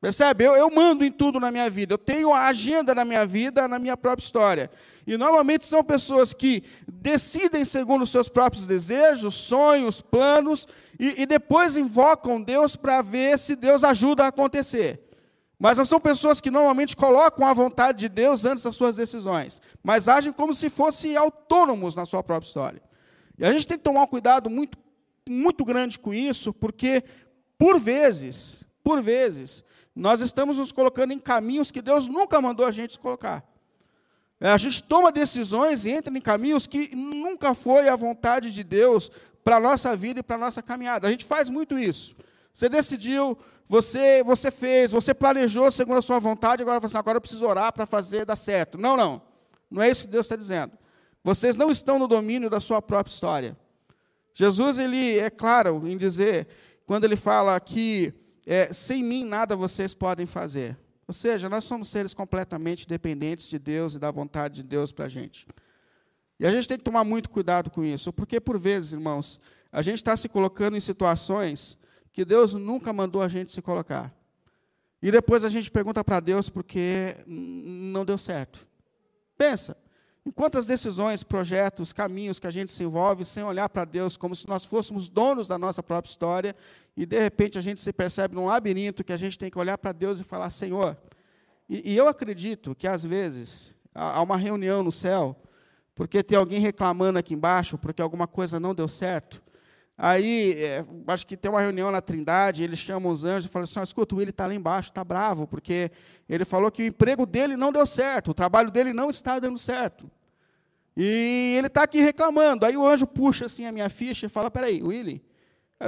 Percebe? 0.00 0.44
Eu, 0.44 0.54
eu 0.54 0.70
mando 0.70 1.04
em 1.04 1.10
tudo 1.10 1.40
na 1.40 1.50
minha 1.50 1.68
vida. 1.68 1.94
Eu 1.94 1.98
tenho 1.98 2.32
a 2.32 2.46
agenda 2.46 2.94
da 2.94 3.04
minha 3.04 3.26
vida 3.26 3.66
na 3.66 3.78
minha 3.78 3.96
própria 3.96 4.24
história. 4.24 4.70
E 5.06 5.16
normalmente 5.16 5.64
são 5.64 5.82
pessoas 5.82 6.32
que 6.32 6.62
decidem 6.86 7.64
segundo 7.64 8.02
os 8.02 8.10
seus 8.10 8.28
próprios 8.28 8.66
desejos, 8.66 9.34
sonhos, 9.34 10.00
planos, 10.00 10.68
e, 10.98 11.22
e 11.22 11.26
depois 11.26 11.76
invocam 11.76 12.40
Deus 12.40 12.76
para 12.76 13.02
ver 13.02 13.38
se 13.38 13.56
Deus 13.56 13.82
ajuda 13.82 14.24
a 14.24 14.28
acontecer. 14.28 15.00
Mas 15.58 15.78
não 15.78 15.84
são 15.84 15.98
pessoas 15.98 16.40
que 16.40 16.50
normalmente 16.50 16.94
colocam 16.94 17.44
a 17.44 17.52
vontade 17.52 17.98
de 17.98 18.08
Deus 18.08 18.44
antes 18.44 18.62
das 18.62 18.76
suas 18.76 18.96
decisões, 18.96 19.60
mas 19.82 20.08
agem 20.08 20.32
como 20.32 20.54
se 20.54 20.70
fossem 20.70 21.16
autônomos 21.16 21.96
na 21.96 22.04
sua 22.04 22.22
própria 22.22 22.46
história. 22.46 22.82
E 23.36 23.44
a 23.44 23.52
gente 23.52 23.66
tem 23.66 23.76
que 23.76 23.82
tomar 23.82 24.02
um 24.02 24.06
cuidado 24.06 24.48
muito, 24.48 24.78
muito 25.28 25.64
grande 25.64 25.98
com 25.98 26.14
isso, 26.14 26.52
porque, 26.52 27.02
por 27.58 27.80
vezes, 27.80 28.64
por 28.84 29.02
vezes, 29.02 29.64
nós 29.98 30.20
estamos 30.20 30.58
nos 30.58 30.70
colocando 30.70 31.12
em 31.12 31.18
caminhos 31.18 31.72
que 31.72 31.82
Deus 31.82 32.06
nunca 32.06 32.40
mandou 32.40 32.64
a 32.64 32.70
gente 32.70 32.92
se 32.92 32.98
colocar. 32.98 33.44
É, 34.40 34.48
a 34.48 34.56
gente 34.56 34.80
toma 34.80 35.10
decisões 35.10 35.84
e 35.84 35.90
entra 35.90 36.16
em 36.16 36.20
caminhos 36.20 36.68
que 36.68 36.94
nunca 36.94 37.52
foi 37.52 37.88
a 37.88 37.96
vontade 37.96 38.54
de 38.54 38.62
Deus 38.62 39.10
para 39.42 39.56
a 39.56 39.60
nossa 39.60 39.96
vida 39.96 40.20
e 40.20 40.22
para 40.22 40.36
a 40.36 40.38
nossa 40.38 40.62
caminhada. 40.62 41.08
A 41.08 41.10
gente 41.10 41.24
faz 41.24 41.50
muito 41.50 41.76
isso. 41.76 42.14
Você 42.54 42.68
decidiu, 42.68 43.36
você, 43.68 44.22
você 44.22 44.52
fez, 44.52 44.92
você 44.92 45.12
planejou 45.12 45.68
segundo 45.68 45.98
a 45.98 46.02
sua 46.02 46.20
vontade, 46.20 46.62
agora 46.62 46.78
você 46.78 46.96
agora 46.96 47.16
eu 47.16 47.20
preciso 47.20 47.44
orar 47.44 47.72
para 47.72 47.84
fazer 47.84 48.24
dar 48.24 48.36
certo. 48.36 48.78
Não, 48.78 48.96
não. 48.96 49.20
Não 49.68 49.82
é 49.82 49.90
isso 49.90 50.04
que 50.04 50.10
Deus 50.10 50.26
está 50.26 50.36
dizendo. 50.36 50.78
Vocês 51.24 51.56
não 51.56 51.72
estão 51.72 51.98
no 51.98 52.06
domínio 52.06 52.48
da 52.48 52.60
sua 52.60 52.80
própria 52.80 53.12
história. 53.12 53.56
Jesus, 54.32 54.78
ele 54.78 55.18
é 55.18 55.28
claro 55.28 55.88
em 55.88 55.96
dizer, 55.96 56.46
quando 56.86 57.02
ele 57.02 57.16
fala 57.16 57.58
que 57.58 58.14
é, 58.50 58.72
sem 58.72 59.04
mim 59.04 59.26
nada 59.26 59.54
vocês 59.54 59.92
podem 59.92 60.24
fazer. 60.24 60.74
Ou 61.06 61.12
seja, 61.12 61.50
nós 61.50 61.64
somos 61.64 61.88
seres 61.88 62.14
completamente 62.14 62.88
dependentes 62.88 63.46
de 63.46 63.58
Deus 63.58 63.94
e 63.94 63.98
da 63.98 64.10
vontade 64.10 64.56
de 64.56 64.62
Deus 64.62 64.90
para 64.90 65.04
a 65.04 65.08
gente. 65.08 65.46
E 66.40 66.46
a 66.46 66.50
gente 66.50 66.66
tem 66.66 66.78
que 66.78 66.84
tomar 66.84 67.04
muito 67.04 67.28
cuidado 67.28 67.70
com 67.70 67.84
isso, 67.84 68.10
porque 68.10 68.40
por 68.40 68.58
vezes, 68.58 68.94
irmãos, 68.94 69.38
a 69.70 69.82
gente 69.82 69.96
está 69.96 70.16
se 70.16 70.30
colocando 70.30 70.78
em 70.78 70.80
situações 70.80 71.76
que 72.10 72.24
Deus 72.24 72.54
nunca 72.54 72.90
mandou 72.90 73.20
a 73.20 73.28
gente 73.28 73.52
se 73.52 73.60
colocar. 73.60 74.14
E 75.02 75.10
depois 75.10 75.44
a 75.44 75.48
gente 75.50 75.70
pergunta 75.70 76.02
para 76.02 76.18
Deus 76.18 76.48
porque 76.48 77.16
não 77.26 78.02
deu 78.02 78.16
certo. 78.16 78.66
Pensa, 79.36 79.76
quantas 80.30 80.66
decisões, 80.66 81.22
projetos, 81.22 81.92
caminhos 81.92 82.38
que 82.38 82.46
a 82.46 82.50
gente 82.50 82.72
se 82.72 82.82
envolve 82.82 83.24
sem 83.24 83.42
olhar 83.42 83.68
para 83.68 83.84
Deus 83.84 84.16
como 84.16 84.34
se 84.34 84.48
nós 84.48 84.64
fôssemos 84.64 85.08
donos 85.08 85.46
da 85.46 85.58
nossa 85.58 85.82
própria 85.82 86.10
história 86.10 86.56
e 86.96 87.06
de 87.06 87.20
repente 87.20 87.56
a 87.56 87.60
gente 87.60 87.80
se 87.80 87.92
percebe 87.92 88.34
num 88.34 88.46
labirinto 88.46 89.04
que 89.04 89.12
a 89.12 89.16
gente 89.16 89.38
tem 89.38 89.48
que 89.50 89.58
olhar 89.58 89.78
para 89.78 89.92
Deus 89.92 90.18
e 90.18 90.24
falar: 90.24 90.50
Senhor. 90.50 90.96
E, 91.68 91.92
e, 91.92 91.96
eu 91.96 92.08
acredito 92.08 92.74
que 92.74 92.88
às 92.88 93.04
vezes 93.04 93.74
há 93.94 94.20
uma 94.22 94.36
reunião 94.36 94.82
no 94.82 94.90
céu, 94.90 95.36
porque 95.94 96.22
tem 96.22 96.36
alguém 96.36 96.58
reclamando 96.58 97.18
aqui 97.18 97.34
embaixo, 97.34 97.78
porque 97.78 98.02
alguma 98.02 98.26
coisa 98.26 98.58
não 98.58 98.74
deu 98.74 98.88
certo. 98.88 99.42
Aí, 99.96 100.54
é, 100.56 100.84
acho 101.08 101.26
que 101.26 101.36
tem 101.36 101.50
uma 101.50 101.60
reunião 101.60 101.90
na 101.90 102.00
Trindade, 102.00 102.62
eles 102.62 102.78
chamam 102.78 103.12
os 103.12 103.24
anjos 103.24 103.50
e 103.50 103.52
falam 103.52 103.64
assim: 103.64 103.80
escuta, 103.80 104.14
o 104.14 104.18
Willi 104.18 104.30
está 104.30 104.46
lá 104.46 104.54
embaixo, 104.54 104.90
está 104.90 105.04
bravo, 105.04 105.46
porque 105.46 105.90
ele 106.28 106.44
falou 106.44 106.70
que 106.70 106.82
o 106.82 106.86
emprego 106.86 107.26
dele 107.26 107.56
não 107.56 107.70
deu 107.70 107.84
certo, 107.84 108.30
o 108.30 108.34
trabalho 108.34 108.70
dele 108.70 108.92
não 108.92 109.10
está 109.10 109.38
dando 109.38 109.58
certo. 109.58 110.10
E 111.00 111.54
ele 111.56 111.68
está 111.68 111.84
aqui 111.84 112.00
reclamando. 112.00 112.66
Aí 112.66 112.76
o 112.76 112.84
anjo 112.84 113.06
puxa 113.06 113.44
assim 113.44 113.64
a 113.66 113.70
minha 113.70 113.88
ficha 113.88 114.26
e 114.26 114.28
fala: 114.28 114.50
peraí, 114.50 114.82
Willi, 114.82 115.24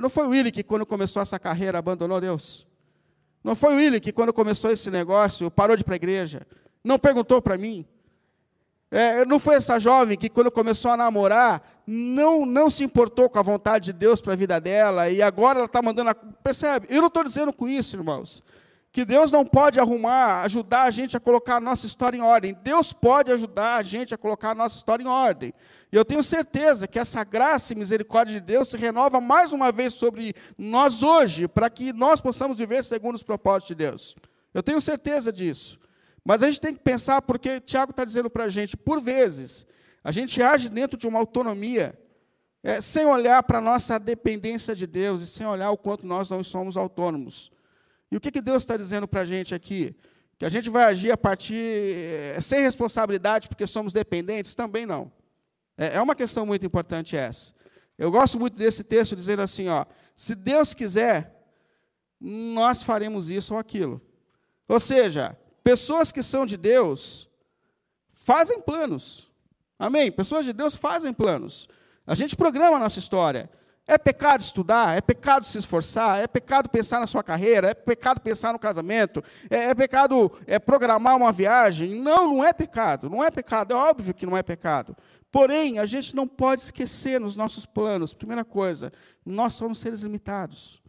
não 0.00 0.08
foi 0.08 0.24
o 0.24 0.28
Willi 0.28 0.52
que, 0.52 0.62
quando 0.62 0.86
começou 0.86 1.20
essa 1.20 1.36
carreira, 1.36 1.80
abandonou 1.80 2.20
Deus. 2.20 2.64
Não 3.42 3.56
foi 3.56 3.74
o 3.74 3.76
Willi 3.78 4.00
que, 4.00 4.12
quando 4.12 4.32
começou 4.32 4.70
esse 4.70 4.88
negócio, 4.88 5.50
parou 5.50 5.74
de 5.74 5.82
ir 5.82 5.84
para 5.84 5.94
a 5.94 5.96
igreja. 5.96 6.46
Não 6.84 6.96
perguntou 6.96 7.42
para 7.42 7.58
mim. 7.58 7.84
É, 8.88 9.24
não 9.24 9.40
foi 9.40 9.56
essa 9.56 9.80
jovem 9.80 10.16
que, 10.16 10.28
quando 10.28 10.48
começou 10.48 10.92
a 10.92 10.96
namorar, 10.96 11.60
não, 11.84 12.46
não 12.46 12.70
se 12.70 12.84
importou 12.84 13.28
com 13.28 13.38
a 13.38 13.42
vontade 13.42 13.86
de 13.86 13.92
Deus 13.92 14.20
para 14.20 14.34
a 14.34 14.36
vida 14.36 14.60
dela 14.60 15.10
e 15.10 15.20
agora 15.20 15.58
ela 15.58 15.66
está 15.66 15.82
mandando. 15.82 16.10
A... 16.10 16.14
Percebe? 16.14 16.86
Eu 16.88 17.00
não 17.00 17.08
estou 17.08 17.24
dizendo 17.24 17.52
com 17.52 17.68
isso, 17.68 17.96
irmãos, 17.96 18.44
que 18.92 19.04
Deus 19.04 19.30
não 19.30 19.44
pode 19.44 19.78
arrumar, 19.78 20.42
ajudar 20.42 20.82
a 20.82 20.90
gente 20.90 21.16
a 21.16 21.20
colocar 21.20 21.56
a 21.56 21.60
nossa 21.60 21.86
história 21.86 22.18
em 22.18 22.22
ordem. 22.22 22.56
Deus 22.62 22.92
pode 22.92 23.30
ajudar 23.30 23.76
a 23.76 23.82
gente 23.82 24.12
a 24.12 24.18
colocar 24.18 24.50
a 24.50 24.54
nossa 24.54 24.76
história 24.76 25.04
em 25.04 25.06
ordem. 25.06 25.54
E 25.92 25.96
eu 25.96 26.04
tenho 26.04 26.22
certeza 26.22 26.88
que 26.88 26.98
essa 26.98 27.22
graça 27.22 27.72
e 27.72 27.76
misericórdia 27.76 28.40
de 28.40 28.40
Deus 28.40 28.68
se 28.68 28.76
renova 28.76 29.20
mais 29.20 29.52
uma 29.52 29.70
vez 29.70 29.94
sobre 29.94 30.34
nós 30.58 31.04
hoje, 31.04 31.46
para 31.46 31.70
que 31.70 31.92
nós 31.92 32.20
possamos 32.20 32.58
viver 32.58 32.82
segundo 32.82 33.14
os 33.14 33.22
propósitos 33.22 33.68
de 33.68 33.74
Deus. 33.76 34.16
Eu 34.52 34.62
tenho 34.62 34.80
certeza 34.80 35.32
disso. 35.32 35.78
Mas 36.24 36.42
a 36.42 36.46
gente 36.46 36.60
tem 36.60 36.74
que 36.74 36.80
pensar, 36.80 37.22
porque 37.22 37.60
Tiago 37.60 37.92
está 37.92 38.04
dizendo 38.04 38.28
para 38.28 38.44
a 38.44 38.48
gente, 38.48 38.76
por 38.76 39.00
vezes, 39.00 39.66
a 40.02 40.10
gente 40.10 40.42
age 40.42 40.68
dentro 40.68 40.98
de 40.98 41.06
uma 41.06 41.18
autonomia, 41.18 41.98
é, 42.62 42.80
sem 42.80 43.06
olhar 43.06 43.42
para 43.44 43.58
a 43.58 43.60
nossa 43.60 43.98
dependência 43.98 44.74
de 44.74 44.86
Deus 44.86 45.22
e 45.22 45.26
sem 45.26 45.46
olhar 45.46 45.70
o 45.70 45.78
quanto 45.78 46.06
nós 46.06 46.28
não 46.28 46.42
somos 46.42 46.76
autônomos. 46.76 47.50
E 48.10 48.16
o 48.16 48.20
que, 48.20 48.30
que 48.30 48.40
Deus 48.40 48.62
está 48.62 48.76
dizendo 48.76 49.06
para 49.06 49.20
a 49.20 49.24
gente 49.24 49.54
aqui? 49.54 49.94
Que 50.38 50.44
a 50.44 50.48
gente 50.48 50.68
vai 50.68 50.84
agir 50.84 51.10
a 51.12 51.16
partir, 51.16 51.54
é, 51.54 52.40
sem 52.40 52.60
responsabilidade, 52.60 53.48
porque 53.48 53.66
somos 53.66 53.92
dependentes? 53.92 54.54
Também 54.54 54.86
não. 54.86 55.12
É, 55.76 55.96
é 55.96 56.00
uma 56.00 56.14
questão 56.14 56.44
muito 56.44 56.66
importante 56.66 57.16
essa. 57.16 57.54
Eu 57.96 58.10
gosto 58.10 58.38
muito 58.38 58.56
desse 58.56 58.82
texto 58.82 59.14
dizendo 59.14 59.42
assim, 59.42 59.68
ó, 59.68 59.84
se 60.16 60.34
Deus 60.34 60.72
quiser, 60.74 61.40
nós 62.18 62.82
faremos 62.82 63.30
isso 63.30 63.54
ou 63.54 63.60
aquilo. 63.60 64.00
Ou 64.66 64.80
seja, 64.80 65.36
pessoas 65.62 66.10
que 66.10 66.22
são 66.22 66.46
de 66.46 66.56
Deus 66.56 67.28
fazem 68.12 68.60
planos. 68.60 69.30
Amém? 69.78 70.12
Pessoas 70.12 70.44
de 70.44 70.52
Deus 70.52 70.76
fazem 70.76 71.12
planos. 71.12 71.68
A 72.06 72.14
gente 72.14 72.36
programa 72.36 72.76
a 72.76 72.80
nossa 72.80 72.98
história. 72.98 73.50
É 73.90 73.98
pecado 73.98 74.40
estudar, 74.40 74.96
é 74.96 75.00
pecado 75.00 75.44
se 75.44 75.58
esforçar, 75.58 76.20
é 76.20 76.28
pecado 76.28 76.68
pensar 76.68 77.00
na 77.00 77.08
sua 77.08 77.24
carreira, 77.24 77.70
é 77.70 77.74
pecado 77.74 78.20
pensar 78.20 78.52
no 78.52 78.58
casamento, 78.58 79.20
é, 79.50 79.64
é, 79.64 79.74
pecado 79.74 80.30
é, 80.46 80.60
programar 80.60 81.16
uma 81.16 81.32
viagem. 81.32 82.00
Não, 82.00 82.36
não 82.36 82.44
é 82.44 82.52
pecado, 82.52 83.10
não 83.10 83.24
é 83.24 83.32
pecado, 83.32 83.72
é 83.72 83.76
óbvio 83.76 84.14
que 84.14 84.24
não 84.24 84.36
é 84.36 84.44
pecado. 84.44 84.96
Porém, 85.28 85.80
a 85.80 85.86
gente 85.86 86.14
não 86.14 86.28
pode 86.28 86.60
esquecer 86.60 87.18
nos 87.18 87.34
nossos 87.34 87.66
planos, 87.66 88.14
primeira 88.14 88.44
coisa, 88.44 88.92
nós 89.26 89.54
somos 89.54 89.80
seres 89.80 90.02
limitados. 90.02 90.80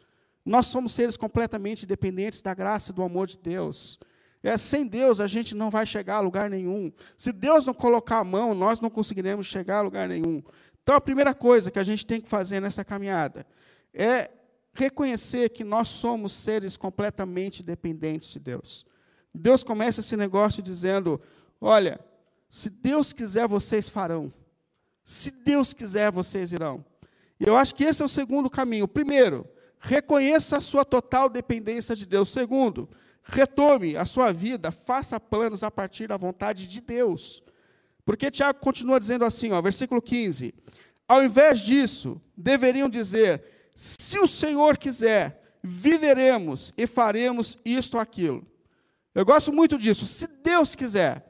Nós 0.46 0.67
somos 0.67 0.91
seres 0.91 1.17
completamente 1.17 1.88
dependentes 1.88 2.43
da 2.43 2.53
graça 2.53 2.91
e 2.91 2.93
do 2.93 3.01
amor 3.01 3.25
de 3.25 3.39
Deus. 3.39 3.98
É, 4.43 4.58
sem 4.58 4.86
Deus 4.86 5.20
a 5.20 5.25
gente 5.25 5.55
não 5.55 5.72
vai 5.72 5.88
chegar 5.88 6.17
a 6.17 6.20
lugar 6.20 6.51
nenhum. 6.51 6.91
Se 7.17 7.31
Deus 7.31 7.65
não 7.65 7.74
colocar 7.74 8.20
a 8.20 8.24
mão, 8.24 8.53
nós 8.53 8.79
não 8.79 8.91
conseguiremos 8.91 9.48
chegar 9.48 9.79
a 9.79 9.81
lugar 9.81 10.08
nenhum. 10.08 10.43
Então, 10.83 10.95
a 10.95 11.01
primeira 11.01 11.33
coisa 11.33 11.69
que 11.69 11.79
a 11.79 11.83
gente 11.83 12.05
tem 12.05 12.19
que 12.19 12.27
fazer 12.27 12.59
nessa 12.59 12.83
caminhada 12.83 13.45
é 13.93 14.31
reconhecer 14.73 15.50
que 15.50 15.63
nós 15.63 15.88
somos 15.88 16.31
seres 16.31 16.77
completamente 16.77 17.61
dependentes 17.61 18.29
de 18.29 18.39
Deus. 18.39 18.85
Deus 19.33 19.63
começa 19.63 20.00
esse 20.00 20.17
negócio 20.17 20.61
dizendo: 20.61 21.21
olha, 21.59 22.00
se 22.50 22.69
Deus 22.69 23.13
quiser, 23.13 23.47
vocês 23.47 23.89
farão. 23.89 24.33
Se 25.03 25.31
Deus 25.31 25.73
quiser, 25.73 26.11
vocês 26.11 26.51
irão. 26.51 26.83
E 27.39 27.45
eu 27.45 27.55
acho 27.55 27.73
que 27.73 27.83
esse 27.83 28.01
é 28.01 28.05
o 28.05 28.09
segundo 28.09 28.50
caminho. 28.50 28.88
Primeiro, 28.88 29.47
reconheça 29.79 30.57
a 30.57 30.61
sua 30.61 30.85
total 30.85 31.29
dependência 31.29 31.95
de 31.95 32.05
Deus. 32.05 32.29
Segundo, 32.29 32.89
retome 33.23 33.95
a 33.97 34.05
sua 34.05 34.31
vida, 34.31 34.71
faça 34.71 35.19
planos 35.19 35.63
a 35.63 35.71
partir 35.71 36.07
da 36.07 36.17
vontade 36.17 36.67
de 36.67 36.81
Deus. 36.81 37.41
Porque 38.05 38.31
Tiago 38.31 38.60
continua 38.60 39.00
dizendo 39.00 39.25
assim, 39.25 39.51
ó, 39.51 39.62
versículo 39.62 40.01
15: 40.01 40.53
Ao 41.08 41.24
invés 41.24 41.60
disso, 41.60 42.22
deveriam 42.36 42.89
dizer: 42.89 43.43
Se 43.75 44.20
o 44.20 44.27
Senhor 44.27 44.77
quiser, 44.77 45.41
viveremos 45.63 46.74
e 46.77 46.88
faremos 46.88 47.58
isto 47.63 47.96
ou 47.96 48.01
aquilo. 48.01 48.46
Eu 49.13 49.25
gosto 49.25 49.51
muito 49.51 49.77
disso, 49.77 50.05
se 50.05 50.27
Deus 50.27 50.75
quiser. 50.75 51.27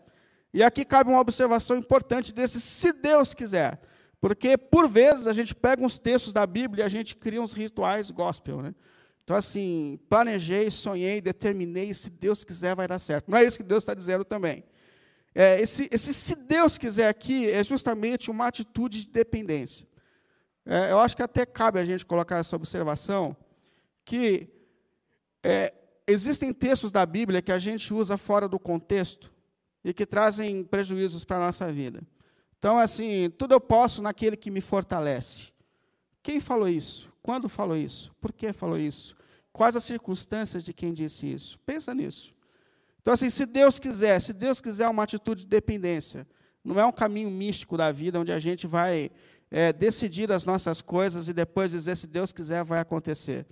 E 0.54 0.62
aqui 0.62 0.84
cabe 0.84 1.10
uma 1.10 1.20
observação 1.20 1.78
importante 1.78 2.34
desse 2.34 2.60
se 2.60 2.92
Deus 2.92 3.34
quiser. 3.34 3.80
Porque, 4.20 4.56
por 4.56 4.88
vezes, 4.88 5.26
a 5.26 5.34
gente 5.34 5.56
pega 5.56 5.84
uns 5.84 5.98
textos 5.98 6.32
da 6.32 6.46
Bíblia 6.46 6.84
e 6.84 6.86
a 6.86 6.90
gente 6.90 7.16
cria 7.16 7.42
uns 7.42 7.54
rituais 7.54 8.12
gospel. 8.12 8.62
Né? 8.62 8.76
Então, 9.24 9.36
assim, 9.36 10.00
planejei, 10.08 10.70
sonhei, 10.70 11.22
determinei, 11.22 11.92
se 11.94 12.10
Deus 12.10 12.44
quiser, 12.44 12.76
vai 12.76 12.88
dar 12.88 13.00
certo. 13.00 13.32
Não 13.32 13.38
é 13.38 13.44
isso 13.44 13.58
que 13.58 13.64
Deus 13.64 13.82
está 13.84 13.96
dizendo 13.96 14.24
também. 14.24 14.64
É, 15.34 15.62
esse, 15.62 15.90
esse 15.92 16.14
se 16.14 16.36
Deus 16.36 16.78
quiser 16.78 17.08
aqui 17.08 17.50
é 17.50 17.64
justamente 17.64 18.30
uma 18.30 18.48
atitude 18.48 19.06
de 19.06 19.10
dependência. 19.10 19.88
É, 20.66 20.92
eu 20.92 21.00
acho 21.00 21.16
que 21.16 21.24
até 21.24 21.46
cabe 21.46 21.80
a 21.80 21.86
gente 21.86 22.06
colocar 22.06 22.38
essa 22.38 22.56
observação, 22.56 23.36
que 24.04 24.50
é, 25.44 25.74
existem 26.06 26.54
textos 26.54 26.92
da 26.92 27.06
Bíblia 27.06 27.42
que 27.42 27.52
a 27.52 27.58
gente 27.58 27.94
usa 27.94 28.18
fora 28.18 28.48
do 28.48 28.60
contexto, 28.60 29.32
e 29.84 29.94
que 29.94 30.06
trazem 30.06 30.64
prejuízos 30.64 31.24
para 31.24 31.38
a 31.38 31.46
nossa 31.48 31.72
vida. 31.72 32.02
Então, 32.58 32.78
assim, 32.78 33.32
tudo 33.38 33.54
eu 33.54 33.60
posso 33.60 34.02
naquele 34.02 34.38
que 34.38 34.52
me 34.52 34.62
fortalece. 34.62 35.52
Quem 36.22 36.40
falou 36.40 36.70
isso? 36.70 37.12
Quando 37.22 37.50
falou 37.50 37.76
isso? 37.76 38.14
Por 38.22 38.32
que 38.32 38.54
falou 38.54 38.78
isso? 38.78 39.16
Quais 39.52 39.76
as 39.76 39.84
circunstâncias 39.84 40.64
de 40.64 40.72
quem 40.72 40.94
disse 40.94 41.32
isso? 41.32 41.58
Pensa 41.66 41.94
nisso. 41.94 42.34
Então, 43.02 43.14
assim, 43.14 43.30
se 43.30 43.46
Deus 43.46 43.80
quiser, 43.80 44.20
se 44.22 44.32
Deus 44.32 44.62
quiser 44.62 44.88
uma 44.88 45.04
atitude 45.04 45.44
de 45.44 45.50
dependência, 45.50 46.28
não 46.64 46.80
é 46.80 46.86
um 46.86 46.92
caminho 46.92 47.32
místico 47.32 47.76
da 47.76 47.92
vida 47.92 48.20
onde 48.20 48.32
a 48.32 48.40
gente 48.40 48.68
vai 48.68 49.10
é, 49.50 49.74
decidir 49.74 50.32
as 50.32 50.46
nossas 50.46 50.82
coisas 50.82 51.28
e 51.28 51.34
depois 51.34 51.72
dizer 51.72 51.98
se 51.98 52.08
Deus 52.08 52.32
quiser 52.32 52.64
vai 52.64 52.80
acontecer. 52.80 53.46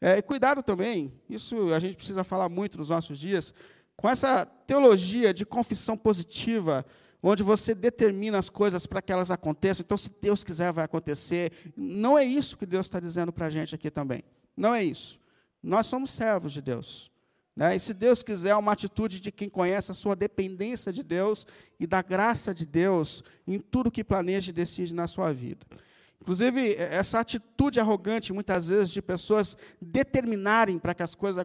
É, 0.00 0.18
e 0.18 0.22
cuidado 0.22 0.62
também, 0.62 1.12
isso 1.28 1.72
a 1.72 1.78
gente 1.78 1.96
precisa 1.96 2.24
falar 2.24 2.48
muito 2.48 2.78
nos 2.78 2.88
nossos 2.88 3.18
dias, 3.18 3.52
com 3.96 4.08
essa 4.08 4.46
teologia 4.46 5.32
de 5.32 5.44
confissão 5.44 5.96
positiva, 5.96 6.84
onde 7.22 7.42
você 7.42 7.74
determina 7.74 8.38
as 8.38 8.48
coisas 8.48 8.86
para 8.86 9.00
que 9.00 9.12
elas 9.12 9.30
aconteçam. 9.30 9.82
Então, 9.84 9.96
se 9.96 10.10
Deus 10.20 10.42
quiser, 10.42 10.72
vai 10.72 10.84
acontecer. 10.84 11.52
Não 11.76 12.18
é 12.18 12.24
isso 12.24 12.56
que 12.56 12.66
Deus 12.66 12.86
está 12.86 12.98
dizendo 12.98 13.32
para 13.32 13.46
a 13.46 13.50
gente 13.50 13.74
aqui 13.74 13.90
também. 13.90 14.24
Não 14.56 14.74
é 14.74 14.82
isso. 14.82 15.20
Nós 15.62 15.86
somos 15.86 16.10
servos 16.10 16.52
de 16.52 16.60
Deus. 16.60 17.12
Né? 17.54 17.76
E 17.76 17.80
se 17.80 17.92
Deus 17.92 18.22
quiser, 18.22 18.50
é 18.50 18.56
uma 18.56 18.72
atitude 18.72 19.20
de 19.20 19.30
quem 19.30 19.48
conhece 19.48 19.90
a 19.90 19.94
sua 19.94 20.16
dependência 20.16 20.92
de 20.92 21.02
Deus 21.02 21.46
e 21.78 21.86
da 21.86 22.00
graça 22.00 22.54
de 22.54 22.64
Deus 22.64 23.22
em 23.46 23.58
tudo 23.58 23.90
que 23.90 24.02
planeja 24.02 24.50
e 24.50 24.54
decide 24.54 24.94
na 24.94 25.06
sua 25.06 25.32
vida. 25.32 25.66
Inclusive, 26.20 26.76
essa 26.76 27.18
atitude 27.18 27.80
arrogante, 27.80 28.32
muitas 28.32 28.68
vezes, 28.68 28.90
de 28.90 29.02
pessoas 29.02 29.56
determinarem 29.80 30.78
para 30.78 30.94
que 30.94 31.02
as 31.02 31.16
coisas 31.16 31.44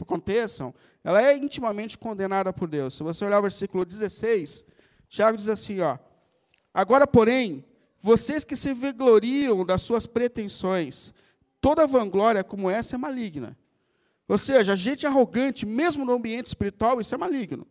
aconteçam, 0.00 0.72
ela 1.02 1.20
é 1.20 1.36
intimamente 1.36 1.98
condenada 1.98 2.52
por 2.52 2.68
Deus. 2.68 2.94
Se 2.94 3.02
você 3.02 3.24
olhar 3.24 3.40
o 3.40 3.42
versículo 3.42 3.84
16, 3.84 4.64
Tiago 5.08 5.36
diz 5.36 5.48
assim: 5.48 5.80
ó, 5.80 5.98
Agora, 6.72 7.04
porém, 7.04 7.64
vocês 7.98 8.44
que 8.44 8.54
se 8.54 8.72
vangloriam 8.72 9.64
das 9.64 9.82
suas 9.82 10.06
pretensões, 10.06 11.12
toda 11.60 11.86
vanglória 11.86 12.44
como 12.44 12.70
essa 12.70 12.94
é 12.94 12.98
maligna. 12.98 13.58
Ou 14.28 14.36
seja, 14.36 14.72
a 14.72 14.76
gente 14.76 15.06
arrogante, 15.06 15.64
mesmo 15.64 16.04
no 16.04 16.12
ambiente 16.12 16.46
espiritual, 16.46 17.00
isso 17.00 17.14
é 17.14 17.18
maligno. 17.18 17.66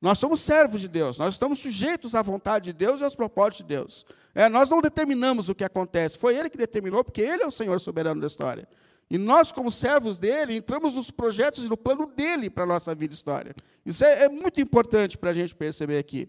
Nós 0.00 0.18
somos 0.18 0.40
servos 0.40 0.80
de 0.80 0.88
Deus, 0.88 1.16
nós 1.18 1.34
estamos 1.34 1.60
sujeitos 1.60 2.16
à 2.16 2.22
vontade 2.22 2.66
de 2.66 2.72
Deus 2.72 3.00
e 3.00 3.04
aos 3.04 3.14
propósitos 3.14 3.58
de 3.58 3.64
Deus. 3.64 4.04
É, 4.34 4.48
nós 4.48 4.68
não 4.68 4.80
determinamos 4.80 5.48
o 5.48 5.54
que 5.54 5.62
acontece, 5.62 6.18
foi 6.18 6.36
Ele 6.36 6.50
que 6.50 6.58
determinou, 6.58 7.04
porque 7.04 7.20
Ele 7.20 7.44
é 7.44 7.46
o 7.46 7.52
Senhor 7.52 7.78
soberano 7.78 8.20
da 8.20 8.26
história. 8.26 8.66
E 9.08 9.16
nós, 9.16 9.52
como 9.52 9.70
servos 9.70 10.18
dele, 10.18 10.56
entramos 10.56 10.94
nos 10.94 11.10
projetos 11.10 11.64
e 11.64 11.68
no 11.68 11.76
plano 11.76 12.06
dele 12.06 12.50
para 12.50 12.64
a 12.64 12.66
nossa 12.66 12.94
vida 12.94 13.12
e 13.12 13.16
história. 13.16 13.54
Isso 13.84 14.04
é, 14.04 14.24
é 14.24 14.28
muito 14.28 14.60
importante 14.60 15.16
para 15.18 15.30
a 15.30 15.32
gente 15.32 15.54
perceber 15.54 15.98
aqui. 15.98 16.28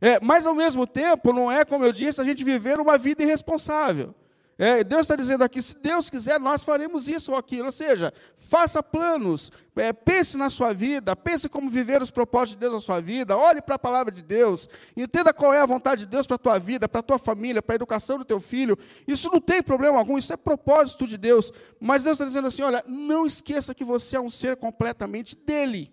É, 0.00 0.18
mas, 0.20 0.46
ao 0.46 0.54
mesmo 0.54 0.86
tempo, 0.86 1.32
não 1.32 1.50
é, 1.50 1.64
como 1.64 1.84
eu 1.84 1.92
disse, 1.92 2.20
a 2.20 2.24
gente 2.24 2.42
viver 2.42 2.80
uma 2.80 2.96
vida 2.96 3.22
irresponsável. 3.22 4.14
É, 4.62 4.84
Deus 4.84 5.00
está 5.00 5.16
dizendo 5.16 5.42
aqui: 5.42 5.62
se 5.62 5.74
Deus 5.78 6.10
quiser, 6.10 6.38
nós 6.38 6.62
faremos 6.62 7.08
isso 7.08 7.32
ou 7.32 7.38
aquilo. 7.38 7.64
Ou 7.64 7.72
seja, 7.72 8.12
faça 8.36 8.82
planos, 8.82 9.50
é, 9.74 9.90
pense 9.90 10.36
na 10.36 10.50
sua 10.50 10.74
vida, 10.74 11.16
pense 11.16 11.48
como 11.48 11.70
viver 11.70 12.02
os 12.02 12.10
propósitos 12.10 12.56
de 12.56 12.58
Deus 12.58 12.74
na 12.74 12.80
sua 12.80 13.00
vida, 13.00 13.38
olhe 13.38 13.62
para 13.62 13.76
a 13.76 13.78
palavra 13.78 14.12
de 14.12 14.20
Deus, 14.20 14.68
entenda 14.94 15.32
qual 15.32 15.54
é 15.54 15.62
a 15.62 15.64
vontade 15.64 16.04
de 16.04 16.10
Deus 16.10 16.26
para 16.26 16.34
a 16.34 16.38
tua 16.38 16.58
vida, 16.58 16.86
para 16.86 17.00
a 17.00 17.02
tua 17.02 17.18
família, 17.18 17.62
para 17.62 17.72
a 17.74 17.76
educação 17.76 18.18
do 18.18 18.24
teu 18.24 18.38
filho. 18.38 18.76
Isso 19.08 19.30
não 19.32 19.40
tem 19.40 19.62
problema 19.62 19.96
algum, 19.96 20.18
isso 20.18 20.30
é 20.30 20.36
propósito 20.36 21.06
de 21.06 21.16
Deus. 21.16 21.50
Mas 21.80 22.04
Deus 22.04 22.16
está 22.16 22.26
dizendo 22.26 22.48
assim: 22.48 22.60
olha, 22.60 22.84
não 22.86 23.24
esqueça 23.24 23.74
que 23.74 23.82
você 23.82 24.16
é 24.16 24.20
um 24.20 24.28
ser 24.28 24.56
completamente 24.56 25.34
dele. 25.34 25.90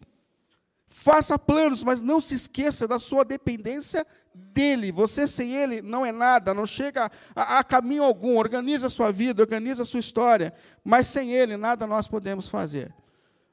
Faça 0.90 1.40
planos, 1.40 1.86
mas 1.86 2.02
não 2.02 2.20
se 2.20 2.36
esqueça 2.36 2.86
da 2.86 3.00
sua 3.00 3.24
dependência 3.24 4.06
dele. 4.53 4.91
Você 4.91 5.27
sem 5.27 5.53
ele 5.53 5.82
não 5.82 6.06
é 6.06 6.12
nada, 6.12 6.53
não 6.53 6.65
chega 6.65 7.12
a, 7.36 7.60
a 7.60 7.63
caminho 7.63 8.03
algum. 8.03 8.38
Organiza 8.38 8.88
a 8.88 8.89
sua 8.89 9.12
vida, 9.12 9.41
organiza 9.41 9.84
a 9.84 9.86
sua 9.86 10.00
história, 10.00 10.53
mas 10.84 11.08
sem 11.08 11.32
ele 11.32 11.58
nada 11.58 11.86
nós 11.86 12.08
podemos 12.08 12.50
fazer. 12.50 12.94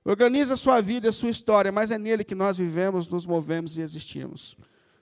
Organiza 0.05 0.55
a 0.55 0.57
sua 0.57 0.81
vida 0.81 1.07
e 1.07 1.09
a 1.09 1.13
sua 1.13 1.31
história, 1.31 1.73
mas 1.73 1.91
é 1.91 1.99
nele 1.99 2.25
que 2.25 2.35
nós 2.35 2.59
vivemos, 2.59 3.09
nos 3.09 3.25
movemos 3.25 3.79
e 3.79 3.81
existimos. 3.81 4.57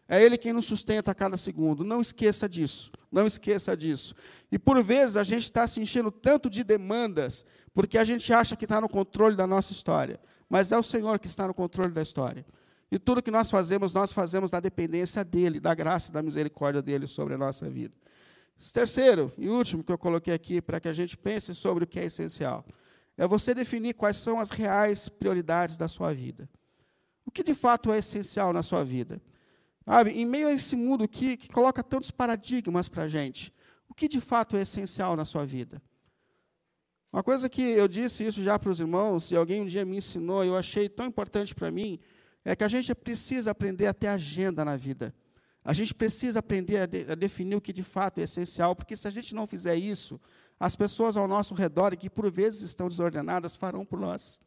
É 0.08 0.22
Ele 0.22 0.36
quem 0.36 0.52
nos 0.52 0.66
sustenta 0.66 1.10
a 1.10 1.14
cada 1.14 1.36
segundo. 1.36 1.82
Não 1.82 2.00
esqueça 2.00 2.48
disso. 2.48 2.92
Não 3.10 3.26
esqueça 3.26 3.76
disso. 3.76 4.14
E 4.50 4.58
por 4.58 4.82
vezes 4.82 5.16
a 5.16 5.24
gente 5.24 5.44
está 5.44 5.66
se 5.66 5.80
enchendo 5.80 6.10
tanto 6.10 6.50
de 6.50 6.62
demandas, 6.62 7.46
porque 7.72 7.96
a 7.96 8.04
gente 8.04 8.32
acha 8.32 8.54
que 8.54 8.64
está 8.64 8.80
no 8.80 8.88
controle 8.88 9.34
da 9.34 9.46
nossa 9.46 9.72
história. 9.72 10.20
Mas 10.48 10.70
é 10.70 10.78
o 10.78 10.82
Senhor 10.82 11.18
que 11.18 11.26
está 11.26 11.48
no 11.48 11.54
controle 11.54 11.92
da 11.92 12.02
história. 12.02 12.44
E 12.92 12.99
tudo 12.99 13.22
que 13.22 13.30
nós 13.30 13.50
fazemos, 13.50 13.94
nós 13.94 14.12
fazemos 14.12 14.50
na 14.50 14.61
dependência 14.61 15.25
dEle, 15.25 15.58
da 15.58 15.75
graça 15.75 16.11
e 16.11 16.12
da 16.12 16.20
misericórdia 16.20 16.82
dEle 16.82 17.06
sobre 17.06 17.32
a 17.32 17.38
nossa 17.38 17.70
vida. 17.70 17.94
Terceiro 18.75 19.32
e 19.38 19.49
último 19.49 19.82
que 19.82 19.90
eu 19.90 19.96
coloquei 19.96 20.34
aqui 20.34 20.61
para 20.61 20.78
que 20.78 20.88
a 20.88 20.92
gente 20.92 21.16
pense 21.16 21.54
sobre 21.54 21.84
o 21.84 21.87
que 21.87 21.99
é 21.99 22.04
essencial 22.04 22.66
é 23.16 23.26
você 23.26 23.54
definir 23.54 23.94
quais 23.94 24.18
são 24.18 24.38
as 24.38 24.50
reais 24.50 25.08
prioridades 25.08 25.78
da 25.78 25.88
sua 25.88 26.12
vida. 26.12 26.46
O 27.25 27.30
que 27.30 27.42
de 27.42 27.54
fato 27.54 27.90
é 27.90 27.96
essencial 27.96 28.52
na 28.52 28.62
sua 28.62 28.84
vida? 28.84 29.22
Sabe, 29.87 30.11
em 30.11 30.26
meio 30.26 30.49
a 30.49 30.52
esse 30.52 30.76
mundo 30.76 31.08
que, 31.08 31.38
que 31.38 31.49
coloca 31.49 31.82
tantos 31.82 32.10
paradigmas 32.10 32.90
para 32.90 33.04
a 33.04 33.08
gente, 33.08 33.54
o 33.88 33.95
que 33.95 34.06
de 34.06 34.21
fato 34.21 34.54
é 34.54 34.62
essencial 34.62 35.17
na 35.17 35.25
sua 35.25 35.47
vida? 35.47 35.80
Uma 37.10 37.23
coisa 37.23 37.49
que 37.49 37.62
eu 37.62 37.88
disse 37.88 38.26
isso 38.26 38.43
já 38.43 38.58
para 38.58 38.71
os 38.71 38.80
irmãos, 38.80 39.30
e 39.30 39.36
alguém 39.36 39.62
um 39.62 39.67
dia 39.67 39.84
me 39.84 39.97
ensinou, 39.97 40.45
e 40.45 40.49
eu 40.49 40.56
achei 40.58 40.90
tão 40.90 41.06
importante 41.06 41.54
para 41.54 41.71
mim, 41.71 41.99
é 42.45 42.57
que 42.57 42.65
a 42.65 42.69
gente 42.69 42.95
precisa 42.95 43.50
aprender 43.50 43.87
a 43.87 43.95
ter 43.95 44.09
agenda 44.09 44.65
na 44.65 44.76
vida. 44.76 45.15
A 45.65 45.73
gente 45.73 45.95
precisa 45.95 46.41
aprender 46.41 46.78
a, 46.78 46.87
de, 46.87 47.07
a, 47.11 47.15
definir 47.15 47.55
o 47.55 47.61
que 47.61 47.73
de 47.73 47.83
fato 47.83 48.19
é 48.19 48.25
essencial, 48.25 48.75
porque 48.75 48.97
se 48.97 49.07
a 49.07 49.11
gente 49.11 49.35
não 49.35 49.47
fizer 49.47 49.76
isso, 49.76 50.21
as 50.59 50.75
pessoas 50.75 51.17
ao 51.17 51.28
nosso 51.28 51.55
redor, 51.55 51.97
que 51.97 52.11
por 52.11 52.31
vezes 52.31 52.63
estão 52.63 52.89
desordenadas, 52.89 53.55
farão 53.55 53.85
por 53.85 53.99
nós. 53.99 54.41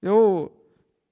Eu, 0.00 0.52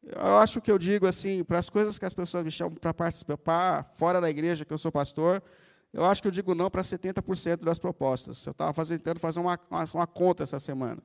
eu 0.03 0.37
acho 0.37 0.61
que 0.61 0.71
eu 0.71 0.79
digo 0.79 1.07
assim, 1.07 1.43
para 1.43 1.59
as 1.59 1.69
coisas 1.69 1.99
que 1.99 2.05
as 2.05 2.15
pessoas 2.15 2.45
me 2.45 2.51
chamam 2.51 2.75
para 2.75 2.95
participar, 2.95 3.91
fora 3.95 4.21
da 4.21 4.31
igreja, 4.31 4.65
que 4.65 4.73
eu 4.73 4.79
sou 4.79 4.93
pastor, 4.93 5.43
eu 5.93 6.05
acho 6.05 6.23
que 6.23 6.29
eu 6.29 6.33
digo 6.33 6.55
não 6.55 6.71
para 6.71 6.83
70% 6.83 7.65
das 7.65 7.79
propostas. 7.79 8.45
Eu 8.47 8.53
estava 8.53 8.85
tentando 8.85 9.19
fazer 9.19 9.41
uma, 9.41 9.59
uma, 9.71 9.85
uma 9.95 10.07
conta 10.07 10.43
essa 10.43 10.61
semana. 10.61 11.03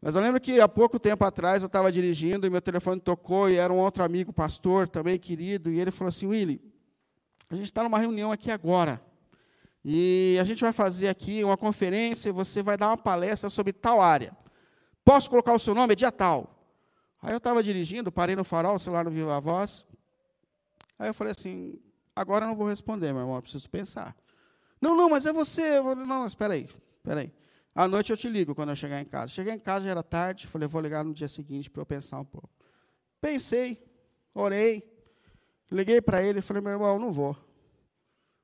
Mas 0.00 0.14
eu 0.14 0.22
lembro 0.22 0.40
que 0.40 0.60
há 0.60 0.68
pouco 0.68 0.98
tempo 0.98 1.24
atrás 1.24 1.62
eu 1.62 1.66
estava 1.66 1.92
dirigindo 1.92 2.46
e 2.46 2.50
meu 2.50 2.62
telefone 2.62 3.00
tocou 3.00 3.50
e 3.50 3.56
era 3.56 3.72
um 3.72 3.76
outro 3.76 4.02
amigo, 4.02 4.32
pastor, 4.32 4.88
também 4.88 5.18
querido, 5.18 5.70
e 5.70 5.78
ele 5.78 5.90
falou 5.90 6.08
assim: 6.08 6.26
Willy, 6.26 6.60
a 7.50 7.54
gente 7.54 7.66
está 7.66 7.82
numa 7.82 7.98
reunião 7.98 8.32
aqui 8.32 8.50
agora. 8.50 9.02
E 9.84 10.38
a 10.40 10.44
gente 10.44 10.60
vai 10.60 10.72
fazer 10.72 11.08
aqui 11.08 11.42
uma 11.44 11.56
conferência 11.56 12.28
e 12.28 12.32
você 12.32 12.62
vai 12.62 12.76
dar 12.76 12.88
uma 12.88 12.96
palestra 12.96 13.48
sobre 13.50 13.72
tal 13.72 14.00
área. 14.00 14.36
Posso 15.04 15.28
colocar 15.28 15.52
o 15.52 15.58
seu 15.58 15.74
nome? 15.74 15.92
É 15.92 15.96
dia 15.96 16.12
tal. 16.12 16.60
Aí 17.22 17.32
eu 17.32 17.38
estava 17.38 17.62
dirigindo, 17.62 18.10
parei 18.10 18.34
no 18.34 18.44
farol, 18.44 18.76
o 18.76 18.78
celular 18.78 19.08
viu 19.10 19.30
a 19.30 19.40
voz. 19.40 19.86
Aí 20.98 21.08
eu 21.08 21.14
falei 21.14 21.32
assim: 21.32 21.78
agora 22.16 22.44
eu 22.44 22.48
não 22.48 22.56
vou 22.56 22.68
responder, 22.68 23.12
meu 23.12 23.22
irmão, 23.22 23.40
preciso 23.40 23.68
pensar. 23.68 24.16
Não, 24.80 24.96
não, 24.96 25.10
mas 25.10 25.26
é 25.26 25.32
você. 25.32 25.80
Não, 25.80 25.94
não, 25.94 26.26
espera 26.26 26.54
aí, 26.54 26.68
espera 26.98 27.20
aí. 27.20 27.32
À 27.74 27.86
noite 27.86 28.10
eu 28.10 28.16
te 28.16 28.28
ligo 28.28 28.54
quando 28.54 28.70
eu 28.70 28.76
chegar 28.76 29.00
em 29.00 29.04
casa. 29.04 29.28
Cheguei 29.28 29.54
em 29.54 29.58
casa, 29.58 29.84
já 29.84 29.90
era 29.90 30.02
tarde, 30.02 30.46
falei, 30.46 30.66
vou 30.66 30.80
ligar 30.80 31.04
no 31.04 31.14
dia 31.14 31.28
seguinte 31.28 31.70
para 31.70 31.82
eu 31.82 31.86
pensar 31.86 32.18
um 32.18 32.24
pouco. 32.24 32.50
Pensei, 33.20 33.82
orei, 34.34 34.82
liguei 35.70 36.00
para 36.00 36.22
ele 36.22 36.40
e 36.40 36.42
falei, 36.42 36.62
meu 36.62 36.72
irmão, 36.72 36.98
não 36.98 37.10
vou. 37.10 37.36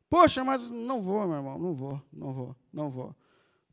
Poxa, 0.09 0.45
mas 0.45 0.71
não 0.71 1.01
vou, 1.01 1.27
meu 1.27 1.37
irmão, 1.37 1.59
não 1.59 1.75
vou, 1.75 2.03
não 2.13 2.33
vou, 2.33 2.57
não 2.73 2.91
vou. 2.91 3.17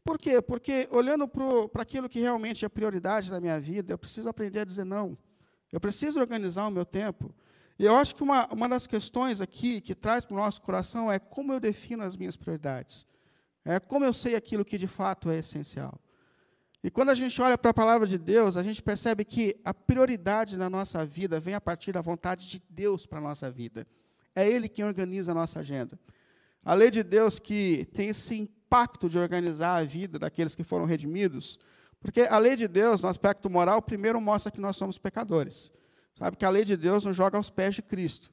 Por 0.04 0.18
quê? 0.18 0.42
Porque 0.42 0.88
olhando 0.92 1.28
para 1.28 1.82
aquilo 1.82 2.10
que 2.10 2.20
realmente 2.20 2.66
é 2.66 2.70
prioridade 2.70 3.32
na 3.32 3.40
minha 3.40 3.60
vida, 3.60 3.94
eu 3.94 3.98
preciso 3.98 4.28
aprender 4.28 4.60
a 4.60 4.66
dizer 4.66 4.84
não. 4.84 5.18
Eu 5.72 5.80
preciso 5.80 6.20
organizar 6.20 6.68
o 6.68 6.72
meu 6.72 6.86
tempo. 6.86 7.34
E 7.80 7.86
eu 7.86 7.96
acho 7.96 8.16
que 8.16 8.22
uma, 8.22 8.48
uma 8.54 8.68
das 8.68 8.86
questões 8.86 9.42
aqui 9.42 9.82
que 9.82 9.96
traz 9.96 10.26
para 10.26 10.36
o 10.36 10.38
nosso 10.38 10.62
coração 10.62 11.12
é 11.12 11.20
como 11.20 11.54
eu 11.54 11.60
defino 11.60 12.04
as 12.04 12.16
minhas 12.16 12.36
prioridades. 12.36 13.06
É 13.66 13.80
como 13.80 14.04
eu 14.04 14.14
sei 14.14 14.36
aquilo 14.36 14.66
que 14.66 14.78
de 14.78 14.88
fato 14.88 15.30
é 15.30 15.38
essencial. 15.38 16.00
E 16.84 16.92
quando 16.92 17.10
a 17.10 17.16
gente 17.16 17.42
olha 17.42 17.58
para 17.58 17.72
a 17.72 17.74
palavra 17.74 18.06
de 18.06 18.18
Deus, 18.18 18.58
a 18.58 18.64
gente 18.64 18.82
percebe 18.82 19.24
que 19.24 19.56
a 19.64 19.74
prioridade 19.74 20.58
na 20.58 20.70
nossa 20.70 21.06
vida 21.06 21.40
vem 21.40 21.54
a 21.54 21.62
partir 21.62 21.94
da 21.94 22.02
vontade 22.02 22.50
de 22.50 22.62
Deus 22.70 23.06
para 23.06 23.20
a 23.20 23.22
nossa 23.22 23.50
vida. 23.50 23.88
É 24.36 24.48
Ele 24.48 24.68
quem 24.68 24.84
organiza 24.84 25.32
a 25.32 25.36
nossa 25.36 25.60
agenda. 25.60 25.98
A 26.66 26.74
lei 26.74 26.92
de 26.92 27.02
Deus 27.02 27.40
que 27.40 27.88
tem 27.94 28.10
esse 28.10 28.36
impacto 28.36 29.08
de 29.08 29.18
organizar 29.18 29.78
a 29.78 29.84
vida 29.86 30.20
daqueles 30.20 30.56
que 30.56 30.64
foram 30.64 30.84
redimidos, 30.86 31.58
porque 32.02 32.22
a 32.22 32.38
lei 32.38 32.58
de 32.58 32.68
Deus, 32.68 33.02
no 33.02 33.08
aspecto 33.08 33.50
moral, 33.50 33.82
primeiro 33.82 34.20
mostra 34.20 34.52
que 34.52 34.60
nós 34.60 34.76
somos 34.76 34.98
pecadores. 34.98 35.72
Sabe 36.16 36.36
que 36.36 36.44
a 36.44 36.50
lei 36.50 36.66
de 36.66 36.76
Deus 36.76 37.06
nos 37.06 37.16
joga 37.16 37.38
aos 37.38 37.50
pés 37.50 37.76
de 37.76 37.82
Cristo 37.82 38.30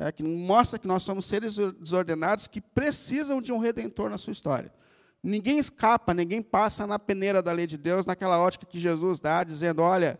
é, 0.00 0.12
que 0.12 0.22
mostra 0.22 0.78
que 0.78 0.86
nós 0.86 1.02
somos 1.02 1.24
seres 1.24 1.56
desordenados 1.56 2.46
que 2.46 2.60
precisam 2.60 3.42
de 3.42 3.52
um 3.52 3.58
redentor 3.58 4.08
na 4.08 4.16
sua 4.16 4.30
história. 4.30 4.72
Ninguém 5.22 5.58
escapa, 5.58 6.14
ninguém 6.14 6.40
passa 6.40 6.86
na 6.86 6.98
peneira 6.98 7.42
da 7.42 7.50
lei 7.50 7.66
de 7.66 7.76
Deus, 7.76 8.06
naquela 8.06 8.38
ótica 8.38 8.64
que 8.64 8.78
Jesus 8.78 9.18
dá, 9.18 9.42
dizendo: 9.42 9.82
olha, 9.82 10.18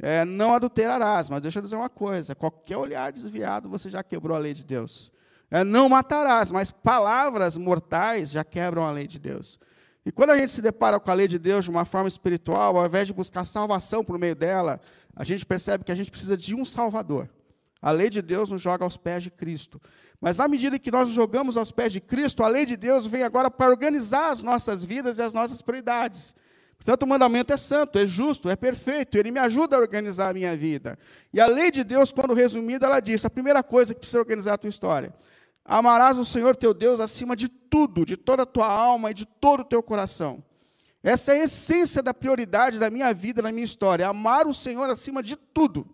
é, 0.00 0.24
não 0.24 0.52
adulterarás, 0.52 1.30
mas 1.30 1.40
deixa 1.40 1.60
eu 1.60 1.62
dizer 1.62 1.76
uma 1.76 1.88
coisa: 1.88 2.34
qualquer 2.34 2.76
olhar 2.76 3.12
desviado 3.12 3.68
você 3.68 3.88
já 3.88 4.02
quebrou 4.02 4.36
a 4.36 4.40
lei 4.40 4.52
de 4.52 4.64
Deus. 4.64 5.12
É, 5.48 5.62
não 5.62 5.88
matarás, 5.88 6.50
mas 6.50 6.72
palavras 6.72 7.56
mortais 7.56 8.32
já 8.32 8.42
quebram 8.42 8.84
a 8.84 8.90
lei 8.90 9.06
de 9.06 9.18
Deus. 9.18 9.60
E 10.04 10.10
quando 10.10 10.30
a 10.30 10.36
gente 10.36 10.50
se 10.50 10.60
depara 10.60 10.98
com 10.98 11.10
a 11.10 11.14
lei 11.14 11.28
de 11.28 11.38
Deus 11.38 11.64
de 11.64 11.70
uma 11.70 11.84
forma 11.84 12.08
espiritual, 12.08 12.76
ao 12.76 12.86
invés 12.86 13.06
de 13.06 13.12
buscar 13.12 13.44
salvação 13.44 14.02
por 14.02 14.18
meio 14.18 14.34
dela, 14.34 14.80
a 15.14 15.22
gente 15.22 15.46
percebe 15.46 15.84
que 15.84 15.92
a 15.92 15.94
gente 15.94 16.10
precisa 16.10 16.36
de 16.36 16.56
um 16.56 16.64
Salvador. 16.64 17.28
A 17.82 17.90
lei 17.90 18.08
de 18.08 18.22
Deus 18.22 18.48
nos 18.48 18.62
joga 18.62 18.84
aos 18.84 18.96
pés 18.96 19.24
de 19.24 19.30
Cristo. 19.30 19.82
Mas 20.20 20.38
à 20.38 20.46
medida 20.46 20.78
que 20.78 20.92
nós 20.92 21.08
nos 21.08 21.16
jogamos 21.16 21.56
aos 21.56 21.72
pés 21.72 21.92
de 21.92 22.00
Cristo, 22.00 22.44
a 22.44 22.48
lei 22.48 22.64
de 22.64 22.76
Deus 22.76 23.08
vem 23.08 23.24
agora 23.24 23.50
para 23.50 23.68
organizar 23.68 24.30
as 24.30 24.40
nossas 24.40 24.84
vidas 24.84 25.18
e 25.18 25.22
as 25.22 25.34
nossas 25.34 25.60
prioridades. 25.60 26.36
Portanto, 26.76 27.02
o 27.02 27.06
mandamento 27.08 27.52
é 27.52 27.56
santo, 27.56 27.98
é 27.98 28.06
justo, 28.06 28.48
é 28.48 28.54
perfeito, 28.54 29.16
ele 29.16 29.32
me 29.32 29.40
ajuda 29.40 29.76
a 29.76 29.80
organizar 29.80 30.30
a 30.30 30.32
minha 30.32 30.56
vida. 30.56 30.96
E 31.32 31.40
a 31.40 31.46
lei 31.46 31.72
de 31.72 31.82
Deus, 31.82 32.12
quando 32.12 32.34
resumida, 32.34 32.86
ela 32.86 33.00
diz: 33.00 33.24
a 33.24 33.30
primeira 33.30 33.62
coisa 33.64 33.94
que 33.94 34.00
precisa 34.00 34.20
organizar 34.20 34.54
a 34.54 34.58
tua 34.58 34.70
história. 34.70 35.12
Amarás 35.64 36.18
o 36.18 36.24
Senhor 36.24 36.56
teu 36.56 36.74
Deus 36.74 37.00
acima 37.00 37.36
de 37.36 37.48
tudo, 37.48 38.04
de 38.04 38.16
toda 38.16 38.42
a 38.42 38.46
tua 38.46 38.66
alma 38.66 39.10
e 39.10 39.14
de 39.14 39.26
todo 39.26 39.60
o 39.60 39.64
teu 39.64 39.82
coração. 39.82 40.42
Essa 41.02 41.34
é 41.34 41.40
a 41.40 41.44
essência 41.44 42.02
da 42.02 42.14
prioridade 42.14 42.78
da 42.78 42.90
minha 42.90 43.12
vida, 43.12 43.42
da 43.42 43.50
minha 43.50 43.64
história. 43.64 44.06
Amar 44.06 44.46
o 44.46 44.54
Senhor 44.54 44.88
acima 44.88 45.22
de 45.22 45.34
tudo. 45.34 45.86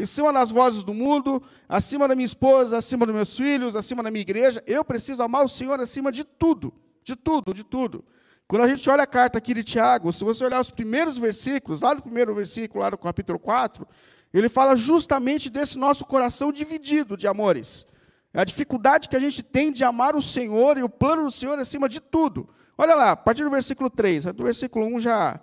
Acima 0.00 0.32
das 0.32 0.50
vozes 0.50 0.82
do 0.82 0.94
mundo, 0.94 1.42
acima 1.68 2.06
da 2.06 2.14
minha 2.14 2.26
esposa, 2.26 2.78
acima 2.78 3.04
dos 3.04 3.14
meus 3.14 3.36
filhos, 3.36 3.74
acima 3.74 4.02
da 4.02 4.10
minha 4.10 4.22
igreja. 4.22 4.62
Eu 4.66 4.84
preciso 4.84 5.22
amar 5.22 5.44
o 5.44 5.48
Senhor 5.48 5.80
acima 5.80 6.12
de 6.12 6.24
tudo. 6.24 6.72
De 7.02 7.16
tudo, 7.16 7.52
de 7.52 7.64
tudo. 7.64 8.04
Quando 8.46 8.62
a 8.62 8.68
gente 8.68 8.88
olha 8.88 9.02
a 9.02 9.06
carta 9.06 9.38
aqui 9.38 9.52
de 9.52 9.62
Tiago, 9.62 10.12
se 10.12 10.24
você 10.24 10.44
olhar 10.44 10.60
os 10.60 10.70
primeiros 10.70 11.18
versículos, 11.18 11.82
lá 11.82 11.94
no 11.94 12.00
primeiro 12.00 12.34
versículo, 12.34 12.82
lá 12.82 12.90
no 12.90 12.98
capítulo 12.98 13.38
4, 13.38 13.86
ele 14.32 14.48
fala 14.48 14.76
justamente 14.76 15.50
desse 15.50 15.76
nosso 15.76 16.04
coração 16.04 16.52
dividido 16.52 17.16
de 17.16 17.26
amores. 17.26 17.86
É 18.32 18.40
a 18.40 18.44
dificuldade 18.44 19.08
que 19.08 19.16
a 19.16 19.20
gente 19.20 19.42
tem 19.42 19.72
de 19.72 19.84
amar 19.84 20.14
o 20.14 20.22
Senhor 20.22 20.78
e 20.78 20.82
o 20.82 20.88
plano 20.88 21.24
do 21.24 21.30
Senhor 21.30 21.58
acima 21.58 21.88
de 21.88 22.00
tudo. 22.00 22.48
Olha 22.76 22.94
lá, 22.94 23.10
a 23.12 23.16
partir 23.16 23.42
do 23.42 23.50
versículo 23.50 23.90
3, 23.90 24.26
do 24.26 24.44
versículo 24.44 24.86
1 24.86 25.00
já, 25.00 25.40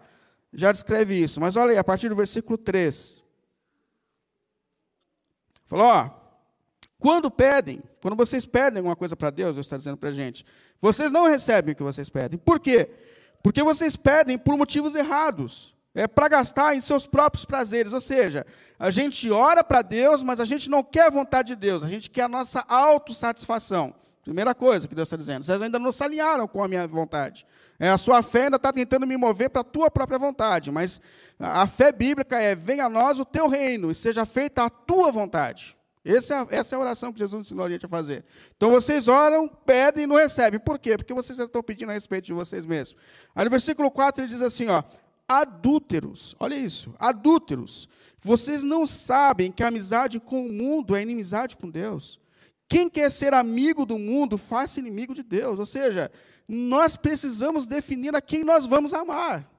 já 0.54 0.72
descreve 0.72 1.22
isso, 1.22 1.42
mas 1.42 1.56
olha 1.56 1.72
aí, 1.72 1.78
a 1.78 1.84
partir 1.84 2.10
do 2.10 2.16
versículo 2.16 2.58
3. 2.58 3.25
Falou, 5.66 5.86
ó, 5.86 6.10
quando 7.00 7.30
pedem, 7.30 7.84
quando 8.02 8.16
vocês 8.16 8.46
pedem 8.46 8.80
alguma 8.80 8.96
coisa 8.96 9.16
para 9.16 9.30
Deus, 9.30 9.56
Deus 9.56 9.66
está 9.66 9.78
dizendo 9.78 9.98
para 9.98 10.10
a 10.10 10.14
gente, 10.14 10.46
vocês 10.80 11.12
não 11.12 11.28
recebem 11.28 11.74
o 11.74 11.76
que 11.76 11.84
vocês 11.84 12.10
pedem. 12.10 12.38
Por 12.38 12.60
quê? 12.60 12.90
Porque 13.44 13.62
vocês 13.62 13.96
pedem 13.96 14.38
por 14.38 14.58
motivos 14.58 14.96
errados. 14.96 15.76
É 15.94 16.08
para 16.08 16.28
gastar 16.28 16.76
em 16.76 16.80
seus 16.82 17.08
próprios 17.08 17.46
prazeres. 17.46 17.94
Ou 17.94 18.02
seja, 18.02 18.46
a 18.78 18.90
gente 18.90 19.32
ora 19.32 19.64
para 19.64 19.82
Deus, 19.82 20.22
mas 20.24 20.40
a 20.40 20.46
gente 20.46 20.70
não 20.70 20.84
quer 20.84 21.08
a 21.08 21.10
vontade 21.10 21.50
de 21.50 21.56
Deus, 21.56 21.84
a 21.84 21.88
gente 21.88 22.10
quer 22.10 22.24
a 22.24 22.28
nossa 22.28 22.66
autossatisfação. 22.68 23.96
Primeira 24.24 24.54
coisa 24.54 24.88
que 24.88 24.96
Deus 24.96 25.08
está 25.08 25.16
dizendo. 25.16 25.44
Vocês 25.44 25.62
ainda 25.62 25.80
não 25.80 25.92
se 25.92 26.04
alinharam 26.04 26.48
com 26.48 26.64
a 26.64 26.68
minha 26.68 26.88
vontade. 26.88 27.46
É, 27.80 27.90
a 27.90 27.98
sua 27.98 28.22
fé 28.22 28.46
ainda 28.46 28.56
está 28.56 28.72
tentando 28.72 29.06
me 29.06 29.18
mover 29.18 29.50
para 29.50 29.62
a 29.62 29.66
tua 29.66 29.92
própria 29.92 30.18
vontade. 30.18 30.72
Mas 30.72 31.02
a 31.40 31.68
fé 31.68 31.92
bíblica 31.92 32.40
é: 32.40 32.56
venha 32.56 32.86
a 32.86 32.90
nós 32.90 33.20
o 33.20 33.26
teu 33.26 33.48
reino 33.48 33.92
e 33.92 33.96
seja 33.96 34.26
feita 34.26 34.64
a 34.64 34.70
tua 34.70 35.12
vontade. 35.12 35.78
Essa 36.06 36.36
é, 36.36 36.38
a, 36.38 36.48
essa 36.52 36.76
é 36.76 36.78
a 36.78 36.80
oração 36.80 37.12
que 37.12 37.18
Jesus 37.18 37.42
ensinou 37.42 37.66
a 37.66 37.70
gente 37.70 37.86
a 37.86 37.90
fazer. 37.90 38.24
Então 38.56 38.70
vocês 38.70 39.08
oram, 39.08 39.48
pedem 39.48 40.04
e 40.04 40.08
não 40.08 40.16
recebem. 40.16 40.60
Por 40.60 40.78
quê? 40.78 40.96
Porque 40.96 41.14
vocês 41.14 41.40
estão 41.40 41.64
pedindo 41.64 41.90
a 41.90 41.94
respeito 41.94 42.26
de 42.26 42.34
vocês 42.34 42.64
mesmos. 42.66 42.96
Aí 43.34 43.44
no 43.44 43.50
versículo 43.50 43.90
4 43.90 44.24
ele 44.24 44.32
diz 44.32 44.42
assim: 44.42 44.68
ó, 44.68 44.84
adúlteros, 45.28 46.36
olha 46.40 46.56
isso, 46.56 46.94
adúlteros, 47.00 47.90
vocês 48.20 48.64
não 48.64 48.86
sabem 48.86 49.52
que 49.52 49.64
a 49.64 49.68
amizade 49.68 50.20
com 50.20 50.46
o 50.46 50.52
mundo 50.52 50.96
é 50.96 51.02
inimizade 51.02 51.58
com 51.58 51.70
Deus. 51.70 52.20
Quem 52.68 52.90
quer 52.90 53.12
ser 53.12 53.34
amigo 53.34 53.86
do 53.86 53.98
mundo, 53.98 54.38
faz 54.38 54.76
inimigo 54.78 55.14
de 55.14 55.22
Deus. 55.22 55.60
Ou 55.60 55.66
seja, 55.66 56.12
nós 56.48 56.96
precisamos 56.96 57.66
definir 57.66 58.16
a 58.16 58.22
quem 58.22 58.44
nós 58.44 58.66
vamos 58.66 58.94
amar. 58.94 59.50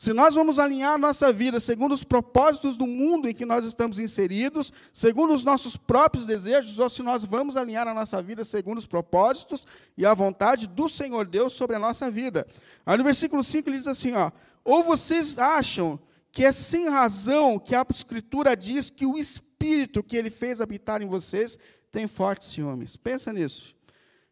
Se 0.00 0.14
nós 0.14 0.34
vamos 0.34 0.58
alinhar 0.58 0.94
a 0.94 0.98
nossa 0.98 1.30
vida 1.30 1.60
segundo 1.60 1.92
os 1.92 2.02
propósitos 2.02 2.74
do 2.74 2.86
mundo 2.86 3.28
em 3.28 3.34
que 3.34 3.44
nós 3.44 3.66
estamos 3.66 3.98
inseridos, 3.98 4.72
segundo 4.94 5.34
os 5.34 5.44
nossos 5.44 5.76
próprios 5.76 6.24
desejos, 6.24 6.78
ou 6.78 6.88
se 6.88 7.02
nós 7.02 7.22
vamos 7.22 7.54
alinhar 7.54 7.86
a 7.86 7.92
nossa 7.92 8.22
vida 8.22 8.42
segundo 8.42 8.78
os 8.78 8.86
propósitos 8.86 9.66
e 9.98 10.06
a 10.06 10.14
vontade 10.14 10.66
do 10.66 10.88
Senhor 10.88 11.26
Deus 11.26 11.52
sobre 11.52 11.76
a 11.76 11.78
nossa 11.78 12.10
vida. 12.10 12.46
Aí 12.86 12.96
no 12.96 13.04
versículo 13.04 13.44
5 13.44 13.68
ele 13.68 13.76
diz 13.76 13.86
assim: 13.86 14.14
ó, 14.14 14.30
ou 14.64 14.82
vocês 14.82 15.36
acham 15.36 16.00
que 16.32 16.46
é 16.46 16.52
sem 16.52 16.88
razão 16.88 17.58
que 17.58 17.74
a 17.74 17.84
Escritura 17.90 18.56
diz 18.56 18.88
que 18.88 19.04
o 19.04 19.18
Espírito 19.18 20.02
que 20.02 20.16
ele 20.16 20.30
fez 20.30 20.62
habitar 20.62 21.02
em 21.02 21.08
vocês 21.08 21.58
tem 21.90 22.06
fortes 22.06 22.48
ciúmes? 22.48 22.96
Pensa 22.96 23.34
nisso. 23.34 23.76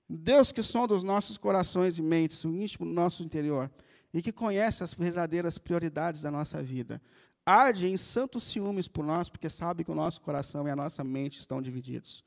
Deus 0.09 0.53
que 0.53 0.62
sonda 0.62 0.94
os 0.94 1.03
nossos 1.03 1.37
corações 1.37 1.99
e 1.99 2.03
mentes, 2.03 2.44
o 2.44 2.57
íntimo 2.57 2.87
do 2.87 2.92
nosso 2.92 3.23
interior 3.23 3.71
e 4.12 4.23
que 4.23 4.33
conhece 4.33 4.83
as 4.83 4.94
verdadeiras 4.94 5.59
prioridades 5.59 6.23
da 6.23 6.31
nossa 6.31 6.62
vida. 6.62 7.01
Arde 7.44 7.88
em 7.88 7.97
santos 7.97 8.44
ciúmes 8.44 8.88
por 8.88 9.05
nós, 9.05 9.29
porque 9.29 9.49
sabe 9.49 9.85
que 9.85 9.90
o 9.90 9.94
nosso 9.94 10.21
coração 10.21 10.66
e 10.66 10.71
a 10.71 10.77
nossa 10.77 11.05
mente 11.05 11.40
estão 11.40 11.61
divididos. 11.61 12.25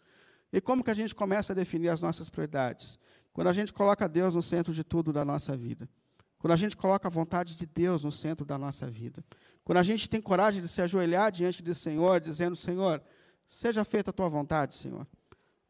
E 0.53 0.59
como 0.59 0.83
que 0.83 0.91
a 0.91 0.95
gente 0.95 1.15
começa 1.15 1.53
a 1.53 1.55
definir 1.55 1.89
as 1.89 2.01
nossas 2.01 2.29
prioridades? 2.29 2.99
Quando 3.33 3.47
a 3.47 3.53
gente 3.53 3.71
coloca 3.71 4.09
Deus 4.09 4.35
no 4.35 4.41
centro 4.41 4.73
de 4.73 4.83
tudo 4.83 5.13
da 5.13 5.23
nossa 5.23 5.55
vida. 5.55 5.89
Quando 6.37 6.53
a 6.53 6.57
gente 6.57 6.75
coloca 6.75 7.07
a 7.07 7.11
vontade 7.11 7.55
de 7.55 7.65
Deus 7.65 8.03
no 8.03 8.11
centro 8.11 8.45
da 8.45 8.57
nossa 8.57 8.89
vida. 8.89 9.23
Quando 9.63 9.77
a 9.77 9.83
gente 9.83 10.09
tem 10.09 10.19
coragem 10.19 10.61
de 10.61 10.67
se 10.67 10.81
ajoelhar 10.81 11.31
diante 11.31 11.61
do 11.61 11.73
Senhor, 11.73 12.19
dizendo: 12.19 12.55
Senhor, 12.55 13.01
seja 13.45 13.85
feita 13.85 14.09
a 14.09 14.13
tua 14.13 14.27
vontade, 14.27 14.73
Senhor. 14.75 15.07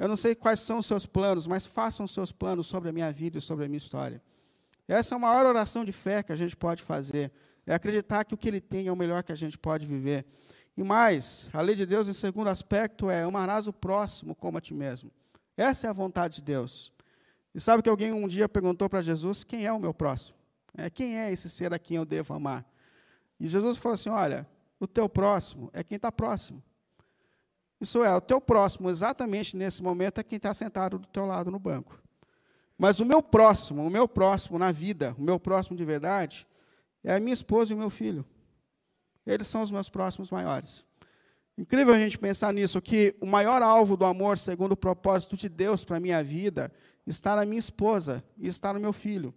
Eu 0.02 0.08
não 0.08 0.16
sei 0.16 0.34
quais 0.34 0.60
são 0.60 0.80
os 0.80 0.88
seus 0.88 1.06
planos, 1.06 1.46
mas 1.46 1.64
façam 1.64 2.04
os 2.06 2.12
seus 2.12 2.32
planos 2.32 2.66
sobre 2.66 2.90
a 2.90 2.92
minha 2.92 3.12
vida 3.12 3.38
e 3.38 3.42
sobre 3.42 3.66
a 3.66 3.68
minha 3.68 3.78
história. 3.78 4.20
Essa 4.88 5.14
é 5.14 5.16
a 5.16 5.20
maior 5.20 5.46
oração 5.46 5.86
de 5.86 5.92
fé 5.92 6.24
que 6.24 6.32
a 6.32 6.36
gente 6.36 6.56
pode 6.56 6.82
fazer. 6.82 7.32
É 7.68 7.76
acreditar 7.76 8.24
que 8.24 8.34
o 8.34 8.38
que 8.38 8.48
ele 8.48 8.60
tem 8.60 8.88
é 8.88 8.92
o 8.92 8.96
melhor 8.96 9.22
que 9.22 9.32
a 9.32 9.36
gente 9.36 9.60
pode 9.60 9.86
viver. 9.86 10.26
E 10.76 10.82
mais, 10.82 11.52
a 11.54 11.62
lei 11.62 11.76
de 11.76 11.86
Deus, 11.86 12.08
em 12.08 12.14
segundo 12.14 12.48
aspecto, 12.48 13.12
é 13.12 13.22
amarás 13.22 13.68
o 13.68 13.74
próximo 13.74 14.34
como 14.34 14.58
a 14.58 14.62
ti 14.62 14.74
mesmo. 14.74 15.12
Essa 15.56 15.86
é 15.86 15.90
a 15.92 15.94
vontade 15.94 16.38
de 16.38 16.42
Deus. 16.42 16.92
E 17.54 17.60
sabe 17.60 17.84
que 17.84 17.90
alguém 17.90 18.12
um 18.12 18.28
dia 18.28 18.50
perguntou 18.50 18.90
para 18.90 19.04
Jesus: 19.04 19.44
quem 19.44 19.68
é 19.68 19.72
o 19.72 19.80
meu 19.80 19.94
próximo? 19.94 20.36
É, 20.76 20.90
quem 20.90 21.20
é 21.20 21.32
esse 21.32 21.48
ser 21.48 21.76
a 21.76 21.78
quem 21.78 21.98
eu 21.98 22.06
devo 22.06 22.34
amar? 22.34 22.66
E 23.40 23.48
Jesus 23.48 23.78
falou 23.78 23.94
assim: 23.94 24.10
olha, 24.10 24.48
o 24.80 24.88
teu 24.88 25.08
próximo 25.08 25.70
é 25.74 25.84
quem 25.84 25.98
está 25.98 26.12
próximo. 26.12 26.64
Isso 27.82 28.04
é, 28.04 28.16
o 28.16 28.22
teu 28.22 28.40
próximo, 28.40 28.92
exatamente 28.92 29.58
nesse 29.58 29.82
momento, 29.82 30.20
é 30.20 30.24
quem 30.24 30.38
está 30.38 30.54
sentado 30.54 31.00
do 31.00 31.08
teu 31.08 31.26
lado 31.26 31.50
no 31.50 31.58
banco. 31.58 32.00
Mas 32.78 33.00
o 33.00 33.06
meu 33.06 33.24
próximo, 33.24 33.84
o 33.84 33.90
meu 33.90 34.08
próximo 34.08 34.60
na 34.60 34.72
vida, 34.72 35.16
o 35.18 35.22
meu 35.22 35.40
próximo 35.40 35.76
de 35.76 35.84
verdade, 35.84 36.48
é 37.04 37.16
a 37.16 37.20
minha 37.20 37.34
esposa 37.34 37.74
e 37.74 37.76
o 37.76 37.80
meu 37.80 37.90
filho. 37.90 38.24
Eles 39.26 39.48
são 39.48 39.64
os 39.64 39.72
meus 39.72 39.90
próximos 39.90 40.30
maiores. 40.30 40.86
Incrível 41.58 41.94
a 41.94 41.98
gente 41.98 42.20
pensar 42.20 42.54
nisso, 42.54 42.80
que 42.82 43.16
o 43.20 43.26
maior 43.26 43.64
alvo 43.64 43.98
do 43.98 44.06
amor, 44.06 44.38
segundo 44.38 44.74
o 44.74 44.78
propósito 44.78 45.36
de 45.36 45.50
Deus 45.50 45.84
para 45.84 45.98
a 45.98 46.00
minha 46.00 46.24
vida, 46.24 46.72
está 47.06 47.36
na 47.36 47.46
minha 47.46 47.60
esposa 47.60 48.24
e 48.38 48.48
está 48.48 48.72
no 48.74 48.80
meu 48.80 48.94
filho. 48.94 49.34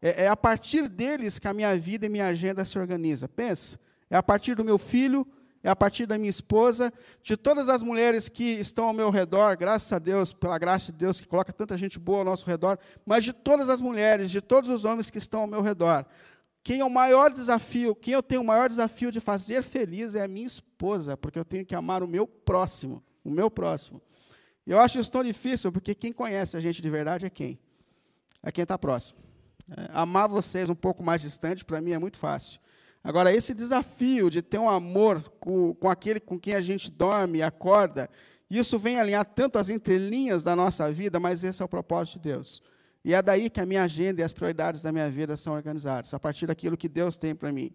É, 0.00 0.24
é, 0.24 0.28
a 0.28 0.36
partir 0.36 0.88
deles 0.88 1.38
que 1.38 1.48
a 1.48 1.54
minha 1.54 1.74
vida 1.76 2.04
e 2.04 2.08
minha 2.08 2.26
agenda 2.26 2.64
se 2.66 2.78
organiza. 2.78 3.28
Pensa, 3.28 3.80
é 4.10 4.16
a 4.16 4.22
partir 4.22 4.54
do 4.54 4.64
meu 4.64 4.76
filho 4.78 5.26
é 5.62 5.68
a 5.68 5.76
partir 5.76 6.06
da 6.06 6.16
minha 6.16 6.30
esposa, 6.30 6.92
de 7.22 7.36
todas 7.36 7.68
as 7.68 7.82
mulheres 7.82 8.28
que 8.28 8.44
estão 8.44 8.86
ao 8.86 8.92
meu 8.92 9.10
redor, 9.10 9.56
graças 9.56 9.92
a 9.92 9.98
Deus, 9.98 10.32
pela 10.32 10.58
graça 10.58 10.92
de 10.92 10.98
Deus 10.98 11.20
que 11.20 11.26
coloca 11.26 11.52
tanta 11.52 11.76
gente 11.76 11.98
boa 11.98 12.20
ao 12.20 12.24
nosso 12.24 12.46
redor, 12.46 12.78
mas 13.04 13.24
de 13.24 13.32
todas 13.32 13.68
as 13.68 13.80
mulheres, 13.80 14.30
de 14.30 14.40
todos 14.40 14.70
os 14.70 14.84
homens 14.84 15.10
que 15.10 15.18
estão 15.18 15.40
ao 15.40 15.46
meu 15.46 15.60
redor. 15.60 16.06
Quem 16.62 16.80
é 16.80 16.84
o 16.84 16.90
maior 16.90 17.30
desafio, 17.32 17.94
quem 17.94 18.14
eu 18.14 18.22
tenho 18.22 18.42
o 18.42 18.44
maior 18.44 18.68
desafio 18.68 19.10
de 19.10 19.20
fazer 19.20 19.62
feliz 19.62 20.14
é 20.14 20.22
a 20.22 20.28
minha 20.28 20.46
esposa, 20.46 21.16
porque 21.16 21.38
eu 21.38 21.44
tenho 21.44 21.64
que 21.64 21.74
amar 21.74 22.02
o 22.02 22.08
meu 22.08 22.26
próximo, 22.26 23.02
o 23.24 23.30
meu 23.30 23.50
próximo. 23.50 24.02
Eu 24.66 24.78
acho 24.78 24.98
isso 24.98 25.10
tão 25.10 25.24
difícil, 25.24 25.72
porque 25.72 25.94
quem 25.94 26.12
conhece 26.12 26.56
a 26.56 26.60
gente 26.60 26.82
de 26.82 26.90
verdade 26.90 27.24
é 27.24 27.30
quem? 27.30 27.58
É 28.42 28.52
quem 28.52 28.62
está 28.62 28.76
próximo. 28.76 29.18
É, 29.76 29.88
amar 29.92 30.28
vocês 30.28 30.68
um 30.68 30.74
pouco 30.74 31.02
mais 31.02 31.22
distante, 31.22 31.64
para 31.64 31.80
mim, 31.80 31.92
é 31.92 31.98
muito 31.98 32.18
fácil. 32.18 32.60
Agora, 33.08 33.32
esse 33.32 33.54
desafio 33.54 34.28
de 34.28 34.42
ter 34.42 34.58
um 34.58 34.68
amor 34.68 35.22
com, 35.40 35.72
com 35.72 35.88
aquele 35.88 36.20
com 36.20 36.38
quem 36.38 36.54
a 36.54 36.60
gente 36.60 36.90
dorme 36.90 37.38
e 37.38 37.42
acorda, 37.42 38.10
isso 38.50 38.78
vem 38.78 39.00
alinhar 39.00 39.24
tanto 39.24 39.58
as 39.58 39.70
entrelinhas 39.70 40.44
da 40.44 40.54
nossa 40.54 40.92
vida, 40.92 41.18
mas 41.18 41.42
esse 41.42 41.62
é 41.62 41.64
o 41.64 41.68
propósito 41.68 42.18
de 42.18 42.28
Deus. 42.28 42.62
E 43.02 43.14
é 43.14 43.22
daí 43.22 43.48
que 43.48 43.62
a 43.62 43.64
minha 43.64 43.82
agenda 43.82 44.20
e 44.20 44.24
as 44.24 44.34
prioridades 44.34 44.82
da 44.82 44.92
minha 44.92 45.10
vida 45.10 45.38
são 45.38 45.54
organizadas, 45.54 46.12
a 46.12 46.20
partir 46.20 46.48
daquilo 46.48 46.76
que 46.76 46.86
Deus 46.86 47.16
tem 47.16 47.34
para 47.34 47.50
mim. 47.50 47.72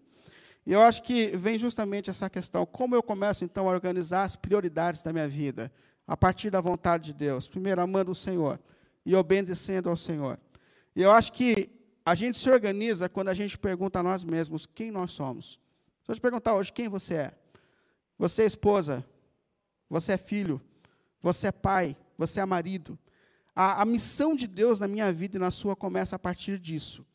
E 0.64 0.72
eu 0.72 0.80
acho 0.80 1.02
que 1.02 1.36
vem 1.36 1.58
justamente 1.58 2.08
essa 2.08 2.30
questão: 2.30 2.64
como 2.64 2.94
eu 2.94 3.02
começo 3.02 3.44
então 3.44 3.68
a 3.68 3.72
organizar 3.72 4.22
as 4.22 4.36
prioridades 4.36 5.02
da 5.02 5.12
minha 5.12 5.26
vida? 5.26 5.68
A 6.06 6.16
partir 6.16 6.48
da 6.48 6.60
vontade 6.60 7.06
de 7.06 7.12
Deus. 7.12 7.48
Primeiro, 7.48 7.80
amando 7.80 8.12
o 8.12 8.14
Senhor 8.14 8.60
e 9.04 9.16
obedecendo 9.16 9.90
ao 9.90 9.96
Senhor. 9.96 10.38
E 10.94 11.02
eu 11.02 11.10
acho 11.10 11.32
que 11.32 11.73
a 12.04 12.14
gente 12.14 12.38
se 12.38 12.50
organiza 12.50 13.08
quando 13.08 13.28
a 13.28 13.34
gente 13.34 13.56
pergunta 13.56 14.00
a 14.00 14.02
nós 14.02 14.24
mesmos 14.24 14.66
quem 14.66 14.90
nós 14.90 15.12
somos. 15.12 15.58
Se 16.02 16.10
eu 16.10 16.14
te 16.14 16.20
perguntar 16.20 16.54
hoje 16.54 16.72
quem 16.72 16.88
você 16.88 17.14
é, 17.14 17.32
você 18.18 18.42
é 18.42 18.46
esposa, 18.46 19.04
você 19.88 20.12
é 20.12 20.18
filho, 20.18 20.60
você 21.22 21.46
é 21.46 21.52
pai, 21.52 21.96
você 22.18 22.40
é 22.40 22.44
marido. 22.44 22.98
A, 23.56 23.82
a 23.82 23.84
missão 23.84 24.34
de 24.34 24.46
Deus 24.46 24.78
na 24.78 24.86
minha 24.86 25.10
vida 25.12 25.36
e 25.36 25.40
na 25.40 25.50
sua 25.50 25.74
começa 25.74 26.16
a 26.16 26.18
partir 26.18 26.58
disso. 26.58 27.06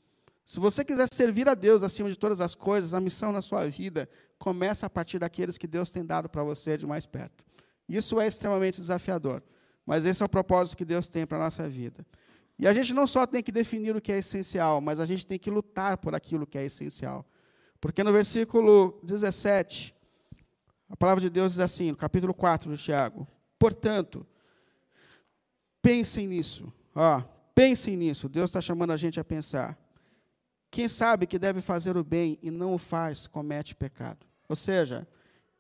Se 0.46 0.60
você 0.60 0.84
quiser 0.84 1.08
servir 1.14 1.48
a 1.48 1.54
Deus 1.54 1.84
acima 1.84 2.10
de 2.10 2.18
todas 2.18 2.42
as 2.42 2.56
coisas, 2.56 2.96
a 2.96 3.00
missão 3.00 3.32
na 3.32 3.42
sua 3.42 3.68
vida 3.70 4.10
começa 4.40 4.88
a 4.88 4.90
partir 4.90 5.20
daqueles 5.20 5.60
que 5.60 5.68
Deus 5.68 5.92
tem 5.92 6.04
dado 6.04 6.28
para 6.28 6.44
você 6.44 6.76
de 6.76 6.88
mais 6.88 7.06
perto. 7.06 7.46
Isso 7.88 8.20
é 8.20 8.26
extremamente 8.26 8.80
desafiador, 8.80 9.44
mas 9.86 10.08
esse 10.08 10.24
é 10.24 10.26
o 10.26 10.30
propósito 10.30 10.78
que 10.78 10.86
Deus 10.86 11.08
tem 11.08 11.28
para 11.28 11.38
a 11.38 11.42
nossa 11.42 11.70
vida. 11.70 12.04
E 12.60 12.68
a 12.68 12.74
gente 12.74 12.94
não 12.94 13.08
só 13.08 13.26
tem 13.26 13.42
que 13.42 13.54
definir 13.54 13.96
o 13.96 14.02
que 14.02 14.12
é 14.12 14.18
essencial, 14.18 14.82
mas 14.82 15.00
a 15.00 15.06
gente 15.06 15.26
tem 15.26 15.40
que 15.40 15.50
lutar 15.50 15.98
por 15.98 16.14
aquilo 16.14 16.46
que 16.46 16.58
é 16.58 16.66
essencial. 16.66 17.26
Porque 17.80 18.04
no 18.04 18.12
versículo 18.12 19.00
17, 19.02 19.96
a 20.90 20.96
palavra 20.98 21.22
de 21.22 21.30
Deus 21.30 21.54
diz 21.54 21.60
assim, 21.62 21.92
no 21.92 21.96
capítulo 21.96 22.34
4 22.34 22.76
de 22.76 22.84
Tiago: 22.84 23.26
Portanto, 23.58 24.28
pensem 25.82 26.28
nisso. 26.28 26.74
Ó, 26.94 27.22
pensem 27.56 27.96
nisso. 27.96 28.28
Deus 28.28 28.50
está 28.50 28.60
chamando 28.60 28.92
a 28.92 28.98
gente 28.98 29.22
a 29.22 29.24
pensar. 29.24 29.78
Quem 30.70 30.90
sabe 30.90 31.26
que 31.26 31.40
deve 31.40 31.62
fazer 31.62 31.96
o 31.96 32.04
bem 32.04 32.38
e 32.42 32.52
não 32.52 32.74
o 32.74 32.78
faz, 32.78 33.26
comete 33.26 33.74
pecado. 33.74 34.28
Ou 34.50 34.56
seja, 34.56 35.08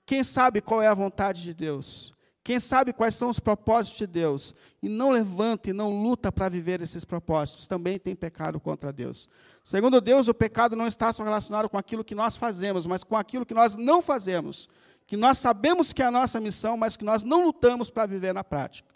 quem 0.05 0.23
sabe 0.23 0.59
qual 0.59 0.81
é 0.81 0.87
a 0.87 0.93
vontade 0.93 1.43
de 1.43 1.53
Deus, 1.53 2.13
quem 2.49 2.59
sabe 2.59 2.91
quais 2.91 3.13
são 3.13 3.29
os 3.29 3.39
propósitos 3.39 3.99
de 3.99 4.07
Deus 4.07 4.55
e 4.81 4.89
não 4.89 5.11
levanta 5.11 5.69
e 5.69 5.73
não 5.73 6.01
luta 6.01 6.31
para 6.31 6.49
viver 6.49 6.81
esses 6.81 7.05
propósitos, 7.05 7.67
também 7.67 7.99
tem 7.99 8.15
pecado 8.15 8.59
contra 8.59 8.91
Deus. 8.91 9.29
Segundo 9.63 10.01
Deus, 10.01 10.27
o 10.27 10.33
pecado 10.33 10.75
não 10.75 10.87
está 10.87 11.13
só 11.13 11.23
relacionado 11.23 11.69
com 11.69 11.77
aquilo 11.77 12.03
que 12.03 12.15
nós 12.15 12.35
fazemos, 12.35 12.87
mas 12.87 13.03
com 13.03 13.15
aquilo 13.15 13.45
que 13.45 13.53
nós 13.53 13.75
não 13.75 14.01
fazemos, 14.01 14.67
que 15.05 15.15
nós 15.15 15.37
sabemos 15.37 15.93
que 15.93 16.01
é 16.01 16.07
a 16.07 16.09
nossa 16.09 16.39
missão, 16.39 16.75
mas 16.75 16.97
que 16.97 17.05
nós 17.05 17.21
não 17.21 17.45
lutamos 17.45 17.91
para 17.91 18.07
viver 18.07 18.33
na 18.33 18.43
prática. 18.43 18.89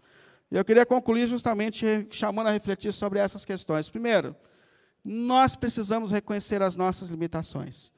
E 0.51 0.55
eu 0.55 0.65
queria 0.65 0.83
concluir 0.83 1.27
justamente 1.27 2.07
chamando 2.09 2.47
a 2.47 2.51
refletir 2.51 2.91
sobre 2.91 3.19
essas 3.19 3.45
questões. 3.45 3.87
Primeiro, 3.87 4.35
nós 5.05 5.55
precisamos 5.55 6.09
reconhecer 6.09 6.63
as 6.63 6.75
nossas 6.75 7.09
limitações. 7.09 7.93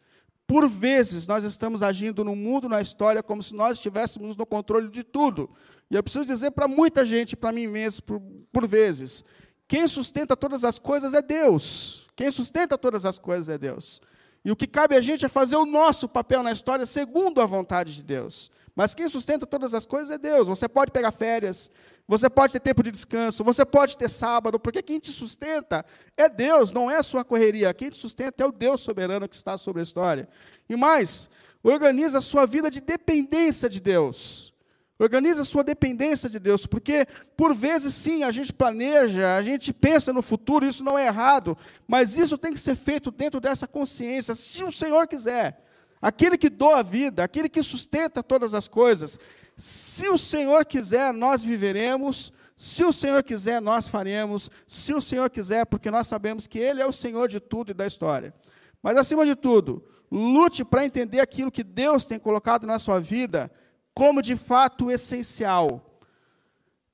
Por 0.48 0.70
vezes, 0.70 1.26
nós 1.26 1.44
estamos 1.44 1.82
agindo 1.82 2.24
no 2.24 2.36
mundo, 2.36 2.70
na 2.70 2.82
história, 2.82 3.24
como 3.24 3.42
se 3.42 3.56
nós 3.56 3.78
estivéssemos 3.78 4.36
no 4.36 4.46
controle 4.46 4.90
de 4.90 5.04
tudo. 5.04 5.50
E 5.90 5.96
eu 5.96 6.04
preciso 6.04 6.26
dizer 6.26 6.52
para 6.52 6.68
muita 6.68 7.04
gente, 7.04 7.36
para 7.36 7.52
mim 7.52 7.68
mesmo, 7.68 8.04
por, 8.04 8.22
por 8.52 8.68
vezes, 8.68 9.24
quem 9.68 9.88
sustenta 9.88 10.36
todas 10.36 10.64
as 10.64 10.78
coisas 10.78 11.14
é 11.14 11.22
Deus. 11.22 12.08
Quem 12.16 12.30
sustenta 12.30 12.78
todas 12.78 13.06
as 13.06 13.18
coisas 13.18 13.50
é 13.50 13.58
Deus. 13.58 14.02
E 14.44 14.52
o 14.52 14.56
que 14.56 14.68
cabe 14.68 14.96
a 14.96 15.02
gente 15.02 15.26
é 15.26 15.30
fazer 15.30 15.56
o 15.56 15.66
nosso 15.66 16.08
papel 16.08 16.44
na 16.44 16.52
história 16.52 16.86
segundo 16.86 17.42
a 17.42 17.46
vontade 17.48 17.96
de 17.96 18.04
Deus. 18.04 18.52
Mas 18.76 18.94
quem 18.94 19.08
sustenta 19.10 19.48
todas 19.48 19.74
as 19.74 19.86
coisas 19.86 20.12
é 20.12 20.18
Deus. 20.20 20.48
Você 20.48 20.68
pode 20.68 20.92
pegar 20.92 21.12
férias, 21.12 21.72
você 22.08 22.30
pode 22.30 22.54
ter 22.54 22.60
tempo 22.60 22.84
de 22.84 22.92
descanso, 22.92 23.44
você 23.44 23.66
pode 23.66 23.98
ter 23.98 24.10
sábado, 24.10 24.60
porque 24.60 24.84
quem 24.84 25.00
te 25.00 25.12
sustenta 25.12 25.84
é 26.16 26.30
Deus, 26.30 26.72
não 26.72 26.90
é 26.90 26.98
a 26.98 27.04
sua 27.04 27.24
correria. 27.24 27.74
Quem 27.74 27.90
te 27.90 27.98
sustenta 27.98 28.44
é 28.44 28.48
o 28.48 28.52
Deus 28.52 28.82
soberano 28.82 29.28
que 29.28 29.36
está 29.36 29.58
sobre 29.58 29.80
a 29.80 29.84
história. 29.84 30.30
E 30.70 30.76
mais, 30.76 31.30
organiza 31.64 32.20
a 32.20 32.22
sua 32.22 32.46
vida 32.46 32.70
de 32.70 32.80
dependência 32.80 33.68
de 33.68 33.80
Deus. 33.80 34.54
Organiza 35.00 35.42
a 35.42 35.46
sua 35.46 35.64
dependência 35.64 36.30
de 36.30 36.40
Deus, 36.40 36.66
porque 36.66 37.06
por 37.36 37.54
vezes 37.54 37.94
sim, 37.94 38.24
a 38.24 38.32
gente 38.32 38.54
planeja, 38.54 39.36
a 39.36 39.42
gente 39.42 39.74
pensa 39.74 40.14
no 40.14 40.22
futuro, 40.22 40.66
isso 40.66 40.84
não 40.84 40.98
é 40.98 41.08
errado, 41.08 41.58
mas 41.86 42.18
isso 42.18 42.38
tem 42.38 42.54
que 42.54 42.60
ser 42.60 42.76
feito 42.76 43.12
dentro 43.12 43.42
dessa 43.42 43.68
consciência, 43.68 44.34
se 44.34 44.64
o 44.64 44.72
Senhor 44.72 45.06
quiser. 45.08 45.62
Aquele 46.02 46.38
que 46.38 46.50
doa 46.50 46.80
a 46.80 46.84
vida, 46.84 47.24
aquele 47.24 47.50
que 47.50 47.64
sustenta 47.64 48.22
todas 48.24 48.54
as 48.54 48.68
coisas, 48.68 49.20
se 49.58 50.08
o 50.10 50.18
Senhor 50.18 50.66
quiser, 50.66 51.14
nós 51.14 51.44
viveremos. 51.44 52.32
Se 52.56 52.84
o 52.84 52.92
Senhor 52.92 53.24
quiser, 53.24 53.62
nós 53.62 53.88
faremos. 53.88 54.50
Se 54.68 54.94
o 54.94 55.02
Senhor 55.02 55.30
quiser, 55.30 55.66
porque 55.66 55.90
nós 55.90 56.08
sabemos 56.08 56.48
que 56.48 56.60
Ele 56.60 56.82
é 56.82 56.86
o 56.86 56.92
Senhor 56.92 57.28
de 57.28 57.40
tudo 57.40 57.72
e 57.72 57.74
da 57.74 57.88
história. 57.88 58.34
Mas, 58.82 58.98
acima 58.98 59.26
de 59.26 59.36
tudo, 59.36 59.84
lute 60.12 60.64
para 60.64 60.86
entender 60.86 61.20
aquilo 61.20 61.52
que 61.52 61.64
Deus 61.64 62.06
tem 62.06 62.20
colocado 62.20 62.68
na 62.68 62.80
sua 62.80 63.00
vida 63.00 63.52
como 63.94 64.22
de 64.22 64.36
fato 64.36 64.92
essencial. 64.92 66.00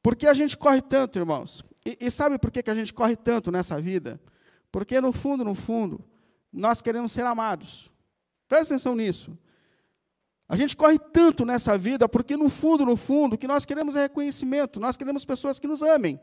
Por 0.03 0.15
que 0.15 0.27
a 0.27 0.33
gente 0.33 0.55
corre 0.55 0.81
tanto, 0.81 1.17
irmãos? 1.17 1.63
E, 1.85 1.97
e 1.99 2.11
sabe 2.11 2.37
por 2.37 2.51
que, 2.51 2.61
que 2.63 2.69
a 2.69 2.75
gente 2.75 2.93
corre 2.93 3.15
tanto 3.15 3.51
nessa 3.51 3.79
vida? 3.79 4.21
Porque, 4.71 5.01
no 5.01 5.11
fundo, 5.11 5.43
no 5.43 5.53
fundo, 5.53 6.03
nós 6.53 6.81
queremos 6.81 7.11
ser 7.11 7.25
amados. 7.25 7.91
Presta 8.47 8.73
atenção 8.73 8.95
nisso. 8.95 9.37
A 10.51 10.57
gente 10.57 10.75
corre 10.75 10.99
tanto 10.99 11.45
nessa 11.45 11.77
vida 11.77 12.09
porque, 12.09 12.35
no 12.35 12.49
fundo, 12.49 12.85
no 12.85 12.97
fundo, 12.97 13.35
o 13.35 13.37
que 13.37 13.47
nós 13.47 13.65
queremos 13.65 13.95
é 13.95 14.01
reconhecimento, 14.01 14.81
nós 14.81 14.97
queremos 14.97 15.23
pessoas 15.23 15.57
que 15.57 15.65
nos 15.65 15.81
amem. 15.81 16.19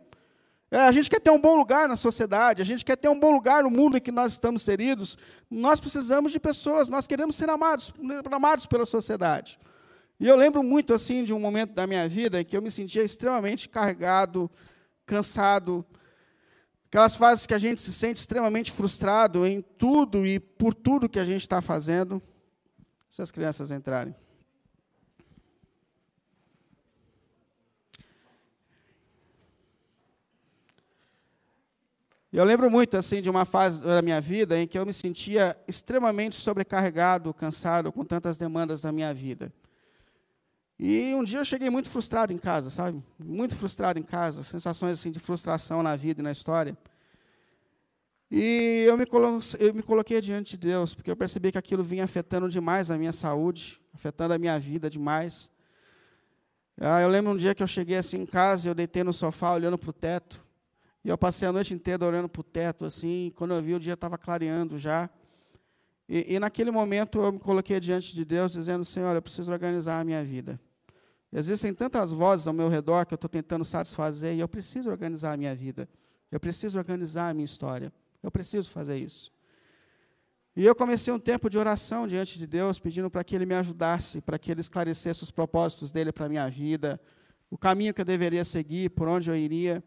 É, 0.71 0.81
a 0.81 0.93
gente 0.93 1.09
quer 1.09 1.19
ter 1.19 1.31
um 1.31 1.41
bom 1.41 1.57
lugar 1.57 1.89
na 1.89 1.97
sociedade, 1.97 2.61
a 2.61 2.65
gente 2.67 2.85
quer 2.85 2.97
ter 2.97 3.09
um 3.09 3.19
bom 3.19 3.33
lugar 3.33 3.63
no 3.63 3.71
mundo 3.71 3.97
em 3.97 4.01
que 4.03 4.13
nós 4.13 4.33
estamos 4.33 4.61
inseridos. 4.61 5.17
Nós 5.51 5.81
precisamos 5.81 6.31
de 6.31 6.39
pessoas, 6.39 6.91
nós 6.91 7.07
queremos 7.07 7.37
ser 7.37 7.49
amados, 7.49 7.91
amados 8.31 8.67
pela 8.67 8.85
sociedade. 8.85 9.59
E 10.21 10.29
eu 10.29 10.37
lembro 10.37 10.63
muito 10.63 10.93
assim 10.93 11.25
de 11.25 11.33
um 11.33 11.41
momento 11.41 11.73
da 11.73 11.87
minha 11.87 12.07
vida 12.07 12.39
em 12.39 12.45
que 12.45 12.55
eu 12.55 12.61
me 12.61 12.71
sentia 12.71 13.03
extremamente 13.03 13.67
carregado, 13.67 14.51
cansado, 15.07 15.83
aquelas 16.89 17.17
fases 17.17 17.47
que 17.47 17.55
a 17.55 17.59
gente 17.59 17.81
se 17.81 17.95
sente 17.95 18.21
extremamente 18.21 18.73
frustrado 18.73 19.47
em 19.47 19.63
tudo 19.63 20.27
e 20.27 20.39
por 20.39 20.75
tudo 20.75 21.09
que 21.09 21.19
a 21.19 21.25
gente 21.25 21.41
está 21.41 21.63
fazendo 21.63 22.23
se 23.09 23.23
as 23.23 23.31
crianças 23.31 23.71
entrarem. 23.71 24.15
Eu 32.31 32.45
lembro 32.45 32.71
muito 32.71 32.95
assim 32.95 33.23
de 33.23 33.31
uma 33.31 33.47
fase 33.47 33.83
da 33.83 34.03
minha 34.03 34.21
vida 34.21 34.59
em 34.59 34.67
que 34.67 34.79
eu 34.79 34.85
me 34.85 34.93
sentia 34.93 35.59
extremamente 35.67 36.37
sobrecarregado, 36.37 37.33
cansado 37.33 37.91
com 37.91 38.05
tantas 38.05 38.37
demandas 38.37 38.83
da 38.83 38.93
minha 38.93 39.15
vida. 39.15 39.51
E 40.79 41.15
um 41.15 41.25
dia 41.25 41.41
eu 41.41 41.45
cheguei 41.45 41.71
muito 41.71 41.89
frustrado 41.89 42.33
em 42.33 42.39
casa, 42.39 42.69
sabe? 42.69 43.03
Muito 43.19 43.57
frustrado 43.57 43.99
em 43.99 44.03
casa, 44.03 44.43
sensações 44.43 45.01
assim 45.01 45.11
de 45.11 45.19
frustração 45.19 45.83
na 45.83 45.97
vida 45.97 46.21
e 46.21 46.23
na 46.23 46.31
história. 46.31 46.77
E 48.31 48.85
eu 48.87 48.97
me, 48.97 49.07
eu 49.59 49.75
me 49.75 49.83
coloquei 49.83 50.21
diante 50.21 50.51
de 50.51 50.69
Deus, 50.69 50.95
porque 50.95 51.11
eu 51.11 51.17
percebi 51.17 51.51
que 51.51 51.59
aquilo 51.59 51.83
vinha 51.83 52.05
afetando 52.05 52.49
demais 52.49 52.91
a 52.91 52.99
minha 52.99 53.13
saúde, 53.13 53.81
afetando 53.95 54.35
a 54.35 54.39
minha 54.39 54.59
vida 54.59 54.91
demais. 54.91 55.51
Ah, 56.79 57.01
eu 57.01 57.09
lembro 57.09 57.33
um 57.33 57.37
dia 57.37 57.55
que 57.55 57.63
eu 57.63 57.67
cheguei 57.67 57.97
assim 57.97 58.19
em 58.19 58.27
casa, 58.27 58.69
eu 58.69 58.75
deitei 58.75 59.03
no 59.03 59.13
sofá 59.13 59.53
olhando 59.53 59.79
para 59.79 59.91
o 59.91 59.93
teto, 59.93 60.45
e 61.03 61.09
eu 61.09 61.17
passei 61.17 61.49
a 61.49 61.53
noite 61.53 61.73
inteira 61.73 62.05
olhando 62.05 62.29
para 62.29 62.41
o 62.41 62.45
teto, 62.45 62.85
assim, 62.85 63.33
quando 63.35 63.55
eu 63.55 63.63
vi 63.63 63.75
o 63.75 63.81
dia 63.81 63.95
estava 63.95 64.19
clareando 64.19 64.79
já. 64.79 65.09
E, 66.07 66.35
e, 66.35 66.39
naquele 66.39 66.71
momento 66.71 67.21
eu 67.21 67.33
me 67.33 67.39
coloquei 67.39 67.81
diante 67.81 68.15
de 68.15 68.25
Deus, 68.25 68.53
dizendo, 68.53 68.85
Senhor, 68.85 69.15
eu 69.15 69.23
preciso 69.23 69.51
organizar 69.53 70.01
a 70.01 70.05
minha 70.05 70.23
vida. 70.23 70.61
Existem 71.33 71.75
tantas 71.75 72.13
vozes 72.13 72.47
ao 72.47 72.55
meu 72.55 72.69
redor 72.69 73.05
que 73.05 73.13
eu 73.13 73.17
estou 73.17 73.29
tentando 73.29 73.65
satisfazer, 73.65 74.35
e 74.35 74.41
eu 74.41 74.49
preciso 74.49 74.91
organizar 74.91 75.33
a 75.33 75.37
minha 75.37 75.55
vida. 75.55 75.89
Eu 76.31 76.39
preciso 76.39 76.79
organizar 76.79 77.31
a 77.31 77.35
minha 77.35 77.45
história. 77.45 77.93
Eu 78.23 78.31
preciso 78.31 78.71
fazer 78.71 78.99
isso. 78.99 79.33
E 80.57 80.65
eu 80.65 80.75
comecei 80.75 81.13
um 81.13 81.21
tempo 81.21 81.49
de 81.49 81.57
oração 81.57 82.07
diante 82.07 82.39
de 82.39 82.47
Deus, 82.47 82.79
pedindo 82.79 83.09
para 83.09 83.23
que 83.23 83.35
Ele 83.35 83.47
me 83.47 83.55
ajudasse, 83.55 84.21
para 84.21 84.39
que 84.39 84.51
Ele 84.51 84.61
esclarecesse 84.61 85.23
os 85.23 85.31
propósitos 85.31 85.91
dele 85.91 86.11
para 86.11 86.27
a 86.27 86.29
minha 86.29 86.49
vida, 86.49 87.01
o 87.49 87.57
caminho 87.57 87.95
que 87.95 88.01
eu 88.01 88.05
deveria 88.05 88.45
seguir, 88.45 88.91
por 88.91 89.07
onde 89.07 89.31
eu 89.31 89.37
iria. 89.37 89.83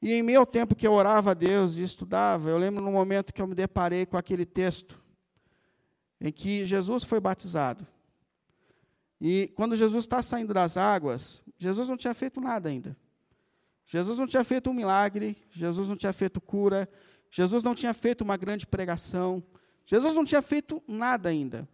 E 0.00 0.12
em 0.14 0.22
meio 0.22 0.44
tempo 0.46 0.74
que 0.74 0.86
eu 0.86 0.92
orava 0.92 1.32
a 1.32 1.34
Deus 1.34 1.76
e 1.76 1.82
estudava, 1.82 2.48
eu 2.48 2.58
lembro 2.58 2.82
no 2.82 2.90
momento 2.90 3.32
que 3.32 3.42
eu 3.42 3.46
me 3.46 3.54
deparei 3.54 4.06
com 4.06 4.16
aquele 4.16 4.46
texto 4.46 5.00
em 6.20 6.32
que 6.32 6.64
Jesus 6.64 7.04
foi 7.04 7.20
batizado. 7.20 7.86
E 9.20 9.52
quando 9.54 9.76
Jesus 9.76 10.04
está 10.04 10.22
saindo 10.22 10.54
das 10.54 10.76
águas, 10.76 11.42
Jesus 11.58 11.88
não 11.88 11.96
tinha 11.96 12.14
feito 12.14 12.40
nada 12.40 12.68
ainda. 12.68 12.96
Jesus 13.86 14.18
não 14.18 14.26
tinha 14.26 14.44
feito 14.44 14.70
um 14.70 14.74
milagre, 14.74 15.36
Jesus 15.50 15.88
não 15.88 15.96
tinha 15.96 16.12
feito 16.12 16.40
cura, 16.40 16.88
Jesus 17.30 17.62
não 17.62 17.74
tinha 17.74 17.92
feito 17.92 18.22
uma 18.22 18.36
grande 18.36 18.66
pregação, 18.66 19.42
Jesus 19.86 20.14
não 20.14 20.24
tinha 20.24 20.42
feito 20.42 20.82
nada 20.86 21.28
ainda. 21.28 21.68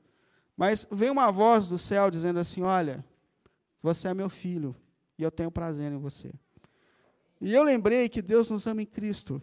Mas 0.57 0.87
veio 0.91 1.13
uma 1.13 1.31
voz 1.31 1.69
do 1.69 1.79
céu 1.79 2.11
dizendo 2.11 2.39
assim: 2.41 2.63
Olha, 2.63 3.05
você 3.83 4.09
é 4.09 4.15
meu 4.15 4.29
filho 4.29 4.75
e 5.19 5.23
eu 5.23 5.31
tenho 5.31 5.51
prazer 5.51 5.93
em 5.93 5.99
você. 5.99 6.33
E 7.41 7.55
eu 7.55 7.63
lembrei 7.63 8.09
que 8.09 8.21
Deus 8.21 8.51
nos 8.51 8.67
ama 8.67 8.83
em 8.83 8.87
Cristo. 8.87 9.41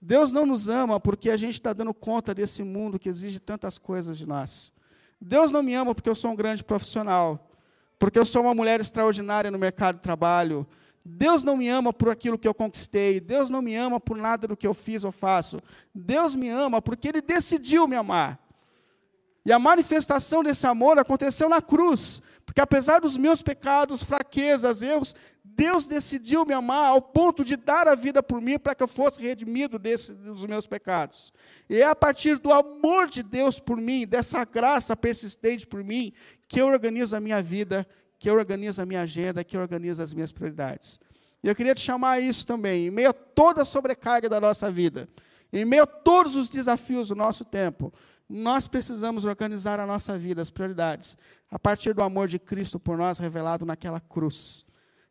Deus 0.00 0.32
não 0.32 0.46
nos 0.46 0.68
ama 0.68 1.00
porque 1.00 1.30
a 1.30 1.36
gente 1.36 1.54
está 1.54 1.72
dando 1.72 1.92
conta 1.92 2.34
desse 2.34 2.62
mundo 2.62 2.98
que 2.98 3.08
exige 3.08 3.40
tantas 3.40 3.76
coisas 3.76 4.16
de 4.16 4.26
nós. 4.26 4.72
Deus 5.20 5.50
não 5.50 5.62
me 5.62 5.74
ama 5.74 5.94
porque 5.94 6.08
eu 6.08 6.14
sou 6.14 6.30
um 6.30 6.36
grande 6.36 6.62
profissional, 6.62 7.50
porque 7.98 8.18
eu 8.18 8.24
sou 8.24 8.42
uma 8.42 8.54
mulher 8.54 8.80
extraordinária 8.80 9.50
no 9.50 9.58
mercado 9.58 9.96
de 9.96 10.02
trabalho, 10.02 10.66
Deus 11.08 11.44
não 11.44 11.56
me 11.56 11.68
ama 11.68 11.92
por 11.92 12.10
aquilo 12.10 12.36
que 12.36 12.48
eu 12.48 12.52
conquistei, 12.52 13.20
Deus 13.20 13.48
não 13.48 13.62
me 13.62 13.76
ama 13.76 14.00
por 14.00 14.16
nada 14.16 14.48
do 14.48 14.56
que 14.56 14.66
eu 14.66 14.74
fiz 14.74 15.04
ou 15.04 15.12
faço. 15.12 15.60
Deus 15.94 16.34
me 16.34 16.48
ama 16.48 16.82
porque 16.82 17.06
Ele 17.08 17.20
decidiu 17.20 17.86
me 17.86 17.94
amar. 17.94 18.40
E 19.44 19.52
a 19.52 19.58
manifestação 19.58 20.42
desse 20.42 20.66
amor 20.66 20.98
aconteceu 20.98 21.48
na 21.48 21.62
cruz, 21.62 22.20
porque 22.44 22.60
apesar 22.60 23.00
dos 23.00 23.16
meus 23.16 23.40
pecados, 23.40 24.02
fraquezas, 24.02 24.82
erros, 24.82 25.14
Deus 25.44 25.86
decidiu 25.86 26.44
me 26.44 26.52
amar 26.52 26.88
ao 26.88 27.00
ponto 27.00 27.44
de 27.44 27.56
dar 27.56 27.86
a 27.86 27.94
vida 27.94 28.20
por 28.20 28.40
mim 28.40 28.58
para 28.58 28.74
que 28.74 28.82
eu 28.82 28.88
fosse 28.88 29.22
redimido 29.22 29.78
desse, 29.78 30.12
dos 30.12 30.44
meus 30.44 30.66
pecados. 30.66 31.32
E 31.70 31.76
é 31.76 31.86
a 31.86 31.94
partir 31.94 32.38
do 32.38 32.52
amor 32.52 33.06
de 33.06 33.22
Deus 33.22 33.60
por 33.60 33.76
mim, 33.76 34.04
dessa 34.04 34.44
graça 34.44 34.96
persistente 34.96 35.64
por 35.64 35.84
mim, 35.84 36.12
que 36.48 36.60
eu 36.60 36.66
organizo 36.66 37.14
a 37.14 37.20
minha 37.20 37.40
vida 37.40 37.86
que 38.18 38.28
eu 38.28 38.34
organizo 38.34 38.82
a 38.82 38.86
minha 38.86 39.02
agenda, 39.02 39.44
que 39.44 39.56
eu 39.56 39.60
organizo 39.60 40.02
as 40.02 40.12
minhas 40.12 40.32
prioridades. 40.32 41.00
E 41.42 41.48
eu 41.48 41.54
queria 41.54 41.74
te 41.74 41.80
chamar 41.80 42.12
a 42.12 42.20
isso 42.20 42.46
também, 42.46 42.86
em 42.86 42.90
meio 42.90 43.10
a 43.10 43.12
toda 43.12 43.62
a 43.62 43.64
sobrecarga 43.64 44.28
da 44.28 44.40
nossa 44.40 44.70
vida, 44.70 45.08
em 45.52 45.64
meio 45.64 45.84
a 45.84 45.86
todos 45.86 46.34
os 46.36 46.50
desafios 46.50 47.08
do 47.08 47.14
nosso 47.14 47.44
tempo, 47.44 47.92
nós 48.28 48.66
precisamos 48.66 49.24
organizar 49.24 49.78
a 49.78 49.86
nossa 49.86 50.18
vida, 50.18 50.42
as 50.42 50.50
prioridades, 50.50 51.16
a 51.50 51.58
partir 51.58 51.94
do 51.94 52.02
amor 52.02 52.26
de 52.26 52.38
Cristo 52.38 52.78
por 52.80 52.96
nós 52.96 53.18
revelado 53.18 53.64
naquela 53.64 54.00
cruz. 54.00 54.66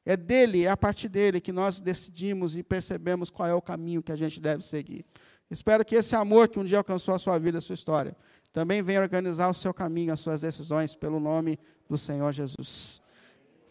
É 0.06 0.18
dele, 0.18 0.66
é 0.66 0.70
a 0.70 0.78
partir 0.78 1.08
dele 1.08 1.40
que 1.40 1.52
nós 1.52 1.80
decidimos 1.80 2.56
e 2.56 2.62
percebemos 2.62 3.30
qual 3.30 3.48
é 3.48 3.54
o 3.54 3.62
caminho 3.62 4.04
que 4.04 4.12
a 4.12 4.16
gente 4.16 4.40
deve 4.40 4.64
seguir. 4.64 5.06
Espero 5.50 5.86
que 5.86 5.96
esse 5.96 6.16
amor 6.16 6.50
que 6.50 6.60
um 6.60 6.64
dia 6.64 6.78
alcançou 6.78 7.16
a 7.16 7.20
sua 7.20 7.40
vida, 7.40 7.58
a 7.58 7.62
sua 7.62 7.74
história, 7.74 8.16
também 8.56 8.82
venha 8.82 9.02
organizar 9.02 9.50
o 9.50 9.54
seu 9.54 9.74
caminho, 9.74 10.14
as 10.14 10.22
suas 10.22 10.40
decisões, 10.40 10.96
pelo 10.96 11.20
nome 11.20 11.60
do 11.90 11.98
Senhor 11.98 12.32
Jesus. 12.32 13.02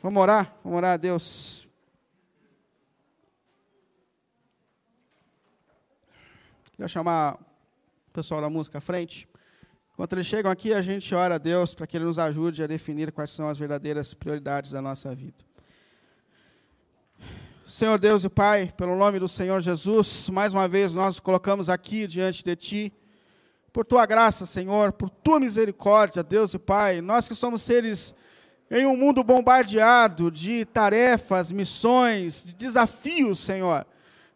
Vamos 0.03 0.20
orar? 0.20 0.55
Vamos 0.62 0.77
orar 0.77 0.92
a 0.92 0.97
Deus. 0.99 1.66
Queria 6.73 6.87
chamar 6.87 7.37
o 7.37 8.11
pessoal 8.12 8.42
da 8.42 8.51
música 8.51 8.77
à 8.77 8.81
frente. 8.83 9.27
Enquanto 9.94 10.12
eles 10.12 10.27
chegam 10.27 10.53
aqui, 10.53 10.75
a 10.75 10.83
gente 10.83 11.14
ora 11.14 11.37
a 11.37 11.38
Deus 11.38 11.75
para 11.75 11.87
que 11.87 11.97
Ele 11.97 12.05
nos 12.05 12.18
ajude 12.18 12.62
a 12.62 12.66
definir 12.66 13.11
quais 13.11 13.31
são 13.31 13.49
as 13.49 13.57
verdadeiras 13.57 14.12
prioridades 14.12 14.70
da 14.73 14.83
nossa 14.83 15.14
vida. 15.14 15.42
Senhor 17.64 17.99
Deus 17.99 18.23
e 18.23 18.29
Pai, 18.29 18.70
pelo 18.77 18.94
nome 18.97 19.18
do 19.18 19.29
Senhor 19.29 19.59
Jesus, 19.61 20.29
mais 20.29 20.53
uma 20.53 20.68
vez 20.68 20.92
nós 20.92 21.07
nos 21.07 21.20
colocamos 21.20 21.70
aqui 21.70 22.07
diante 22.07 22.44
de 22.44 22.55
Ti, 22.55 22.92
por 23.75 23.85
Tua 23.85 24.07
graça, 24.07 24.47
Senhor, 24.47 24.93
por 24.93 25.11
Tua 25.11 25.41
misericórdia, 25.41 26.23
Deus 26.23 26.55
e 26.55 26.59
Pai, 26.61 27.01
nós 27.01 27.27
que 27.27 27.35
somos 27.35 27.61
seres 27.61 28.15
em 28.71 28.87
um 28.87 28.97
mundo 28.97 29.25
bombardeado 29.25 30.31
de 30.31 30.65
tarefas, 30.65 31.51
missões, 31.51 32.45
de 32.45 32.55
desafios, 32.55 33.41
Senhor, 33.41 33.85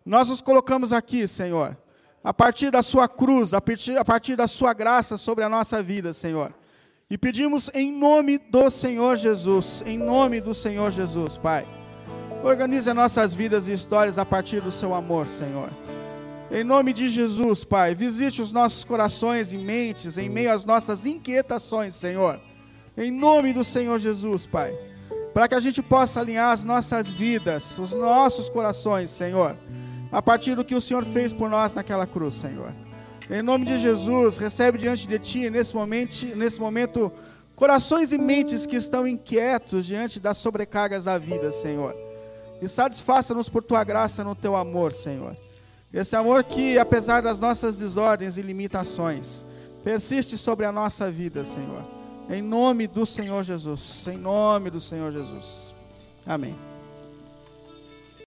nós 0.04 0.28
nos 0.28 0.40
colocamos 0.40 0.92
aqui, 0.92 1.28
Senhor, 1.28 1.76
a 2.22 2.34
partir 2.34 2.72
da 2.72 2.82
Sua 2.82 3.08
cruz, 3.08 3.54
a 3.54 3.60
partir, 3.60 3.96
a 3.96 4.04
partir 4.04 4.34
da 4.34 4.48
Sua 4.48 4.72
graça 4.72 5.16
sobre 5.16 5.44
a 5.44 5.48
nossa 5.48 5.80
vida, 5.80 6.12
Senhor. 6.12 6.52
E 7.08 7.16
pedimos 7.16 7.70
em 7.74 7.92
nome 7.92 8.38
do 8.38 8.68
Senhor 8.68 9.14
Jesus, 9.14 9.84
em 9.86 9.96
nome 9.96 10.40
do 10.40 10.52
Senhor 10.52 10.90
Jesus, 10.90 11.38
Pai 11.38 11.64
Organize 12.42 12.92
nossas 12.92 13.34
vidas 13.34 13.66
e 13.66 13.72
histórias 13.72 14.18
a 14.18 14.24
partir 14.24 14.60
do 14.60 14.70
seu 14.70 14.94
amor, 14.94 15.26
Senhor. 15.26 15.70
Em 16.50 16.64
nome 16.64 16.92
de 16.92 17.08
Jesus, 17.08 17.62
Pai, 17.62 17.94
visite 17.94 18.40
os 18.40 18.52
nossos 18.52 18.82
corações 18.82 19.52
e 19.52 19.58
mentes 19.58 20.16
em 20.16 20.28
meio 20.28 20.50
às 20.50 20.64
nossas 20.64 21.04
inquietações, 21.04 21.94
Senhor. 21.94 22.40
Em 22.96 23.10
nome 23.10 23.52
do 23.52 23.62
Senhor 23.62 23.98
Jesus, 23.98 24.46
Pai. 24.46 24.76
Para 25.34 25.46
que 25.46 25.54
a 25.54 25.60
gente 25.60 25.82
possa 25.82 26.20
alinhar 26.20 26.50
as 26.50 26.64
nossas 26.64 27.08
vidas, 27.08 27.78
os 27.78 27.92
nossos 27.92 28.48
corações, 28.48 29.10
Senhor, 29.10 29.56
a 30.10 30.22
partir 30.22 30.54
do 30.54 30.64
que 30.64 30.74
o 30.74 30.80
Senhor 30.80 31.04
fez 31.04 31.32
por 31.32 31.50
nós 31.50 31.74
naquela 31.74 32.06
cruz, 32.06 32.34
Senhor. 32.34 32.72
Em 33.30 33.42
nome 33.42 33.66
de 33.66 33.76
Jesus, 33.78 34.38
recebe 34.38 34.78
diante 34.78 35.06
de 35.06 35.18
Ti, 35.18 35.50
nesse 35.50 35.74
momento, 35.74 36.24
nesse 36.34 36.58
momento 36.58 37.12
corações 37.54 38.10
e 38.10 38.18
mentes 38.18 38.64
que 38.64 38.76
estão 38.76 39.06
inquietos 39.06 39.84
diante 39.84 40.18
das 40.18 40.38
sobrecargas 40.38 41.04
da 41.04 41.18
vida, 41.18 41.52
Senhor 41.52 42.08
e 42.60 42.68
satisfaça-nos 42.68 43.48
por 43.48 43.62
tua 43.62 43.84
graça 43.84 44.24
no 44.24 44.34
teu 44.34 44.56
amor, 44.56 44.92
Senhor. 44.92 45.36
Esse 45.92 46.14
amor 46.16 46.44
que, 46.44 46.78
apesar 46.78 47.22
das 47.22 47.40
nossas 47.40 47.78
desordens 47.78 48.36
e 48.36 48.42
limitações, 48.42 49.44
persiste 49.82 50.36
sobre 50.36 50.66
a 50.66 50.72
nossa 50.72 51.10
vida, 51.10 51.44
Senhor. 51.44 51.82
Em 52.28 52.42
nome 52.42 52.86
do 52.86 53.06
Senhor 53.06 53.42
Jesus. 53.42 54.06
Em 54.06 54.18
nome 54.18 54.70
do 54.70 54.80
Senhor 54.80 55.10
Jesus. 55.10 55.74
Amém. 56.26 56.67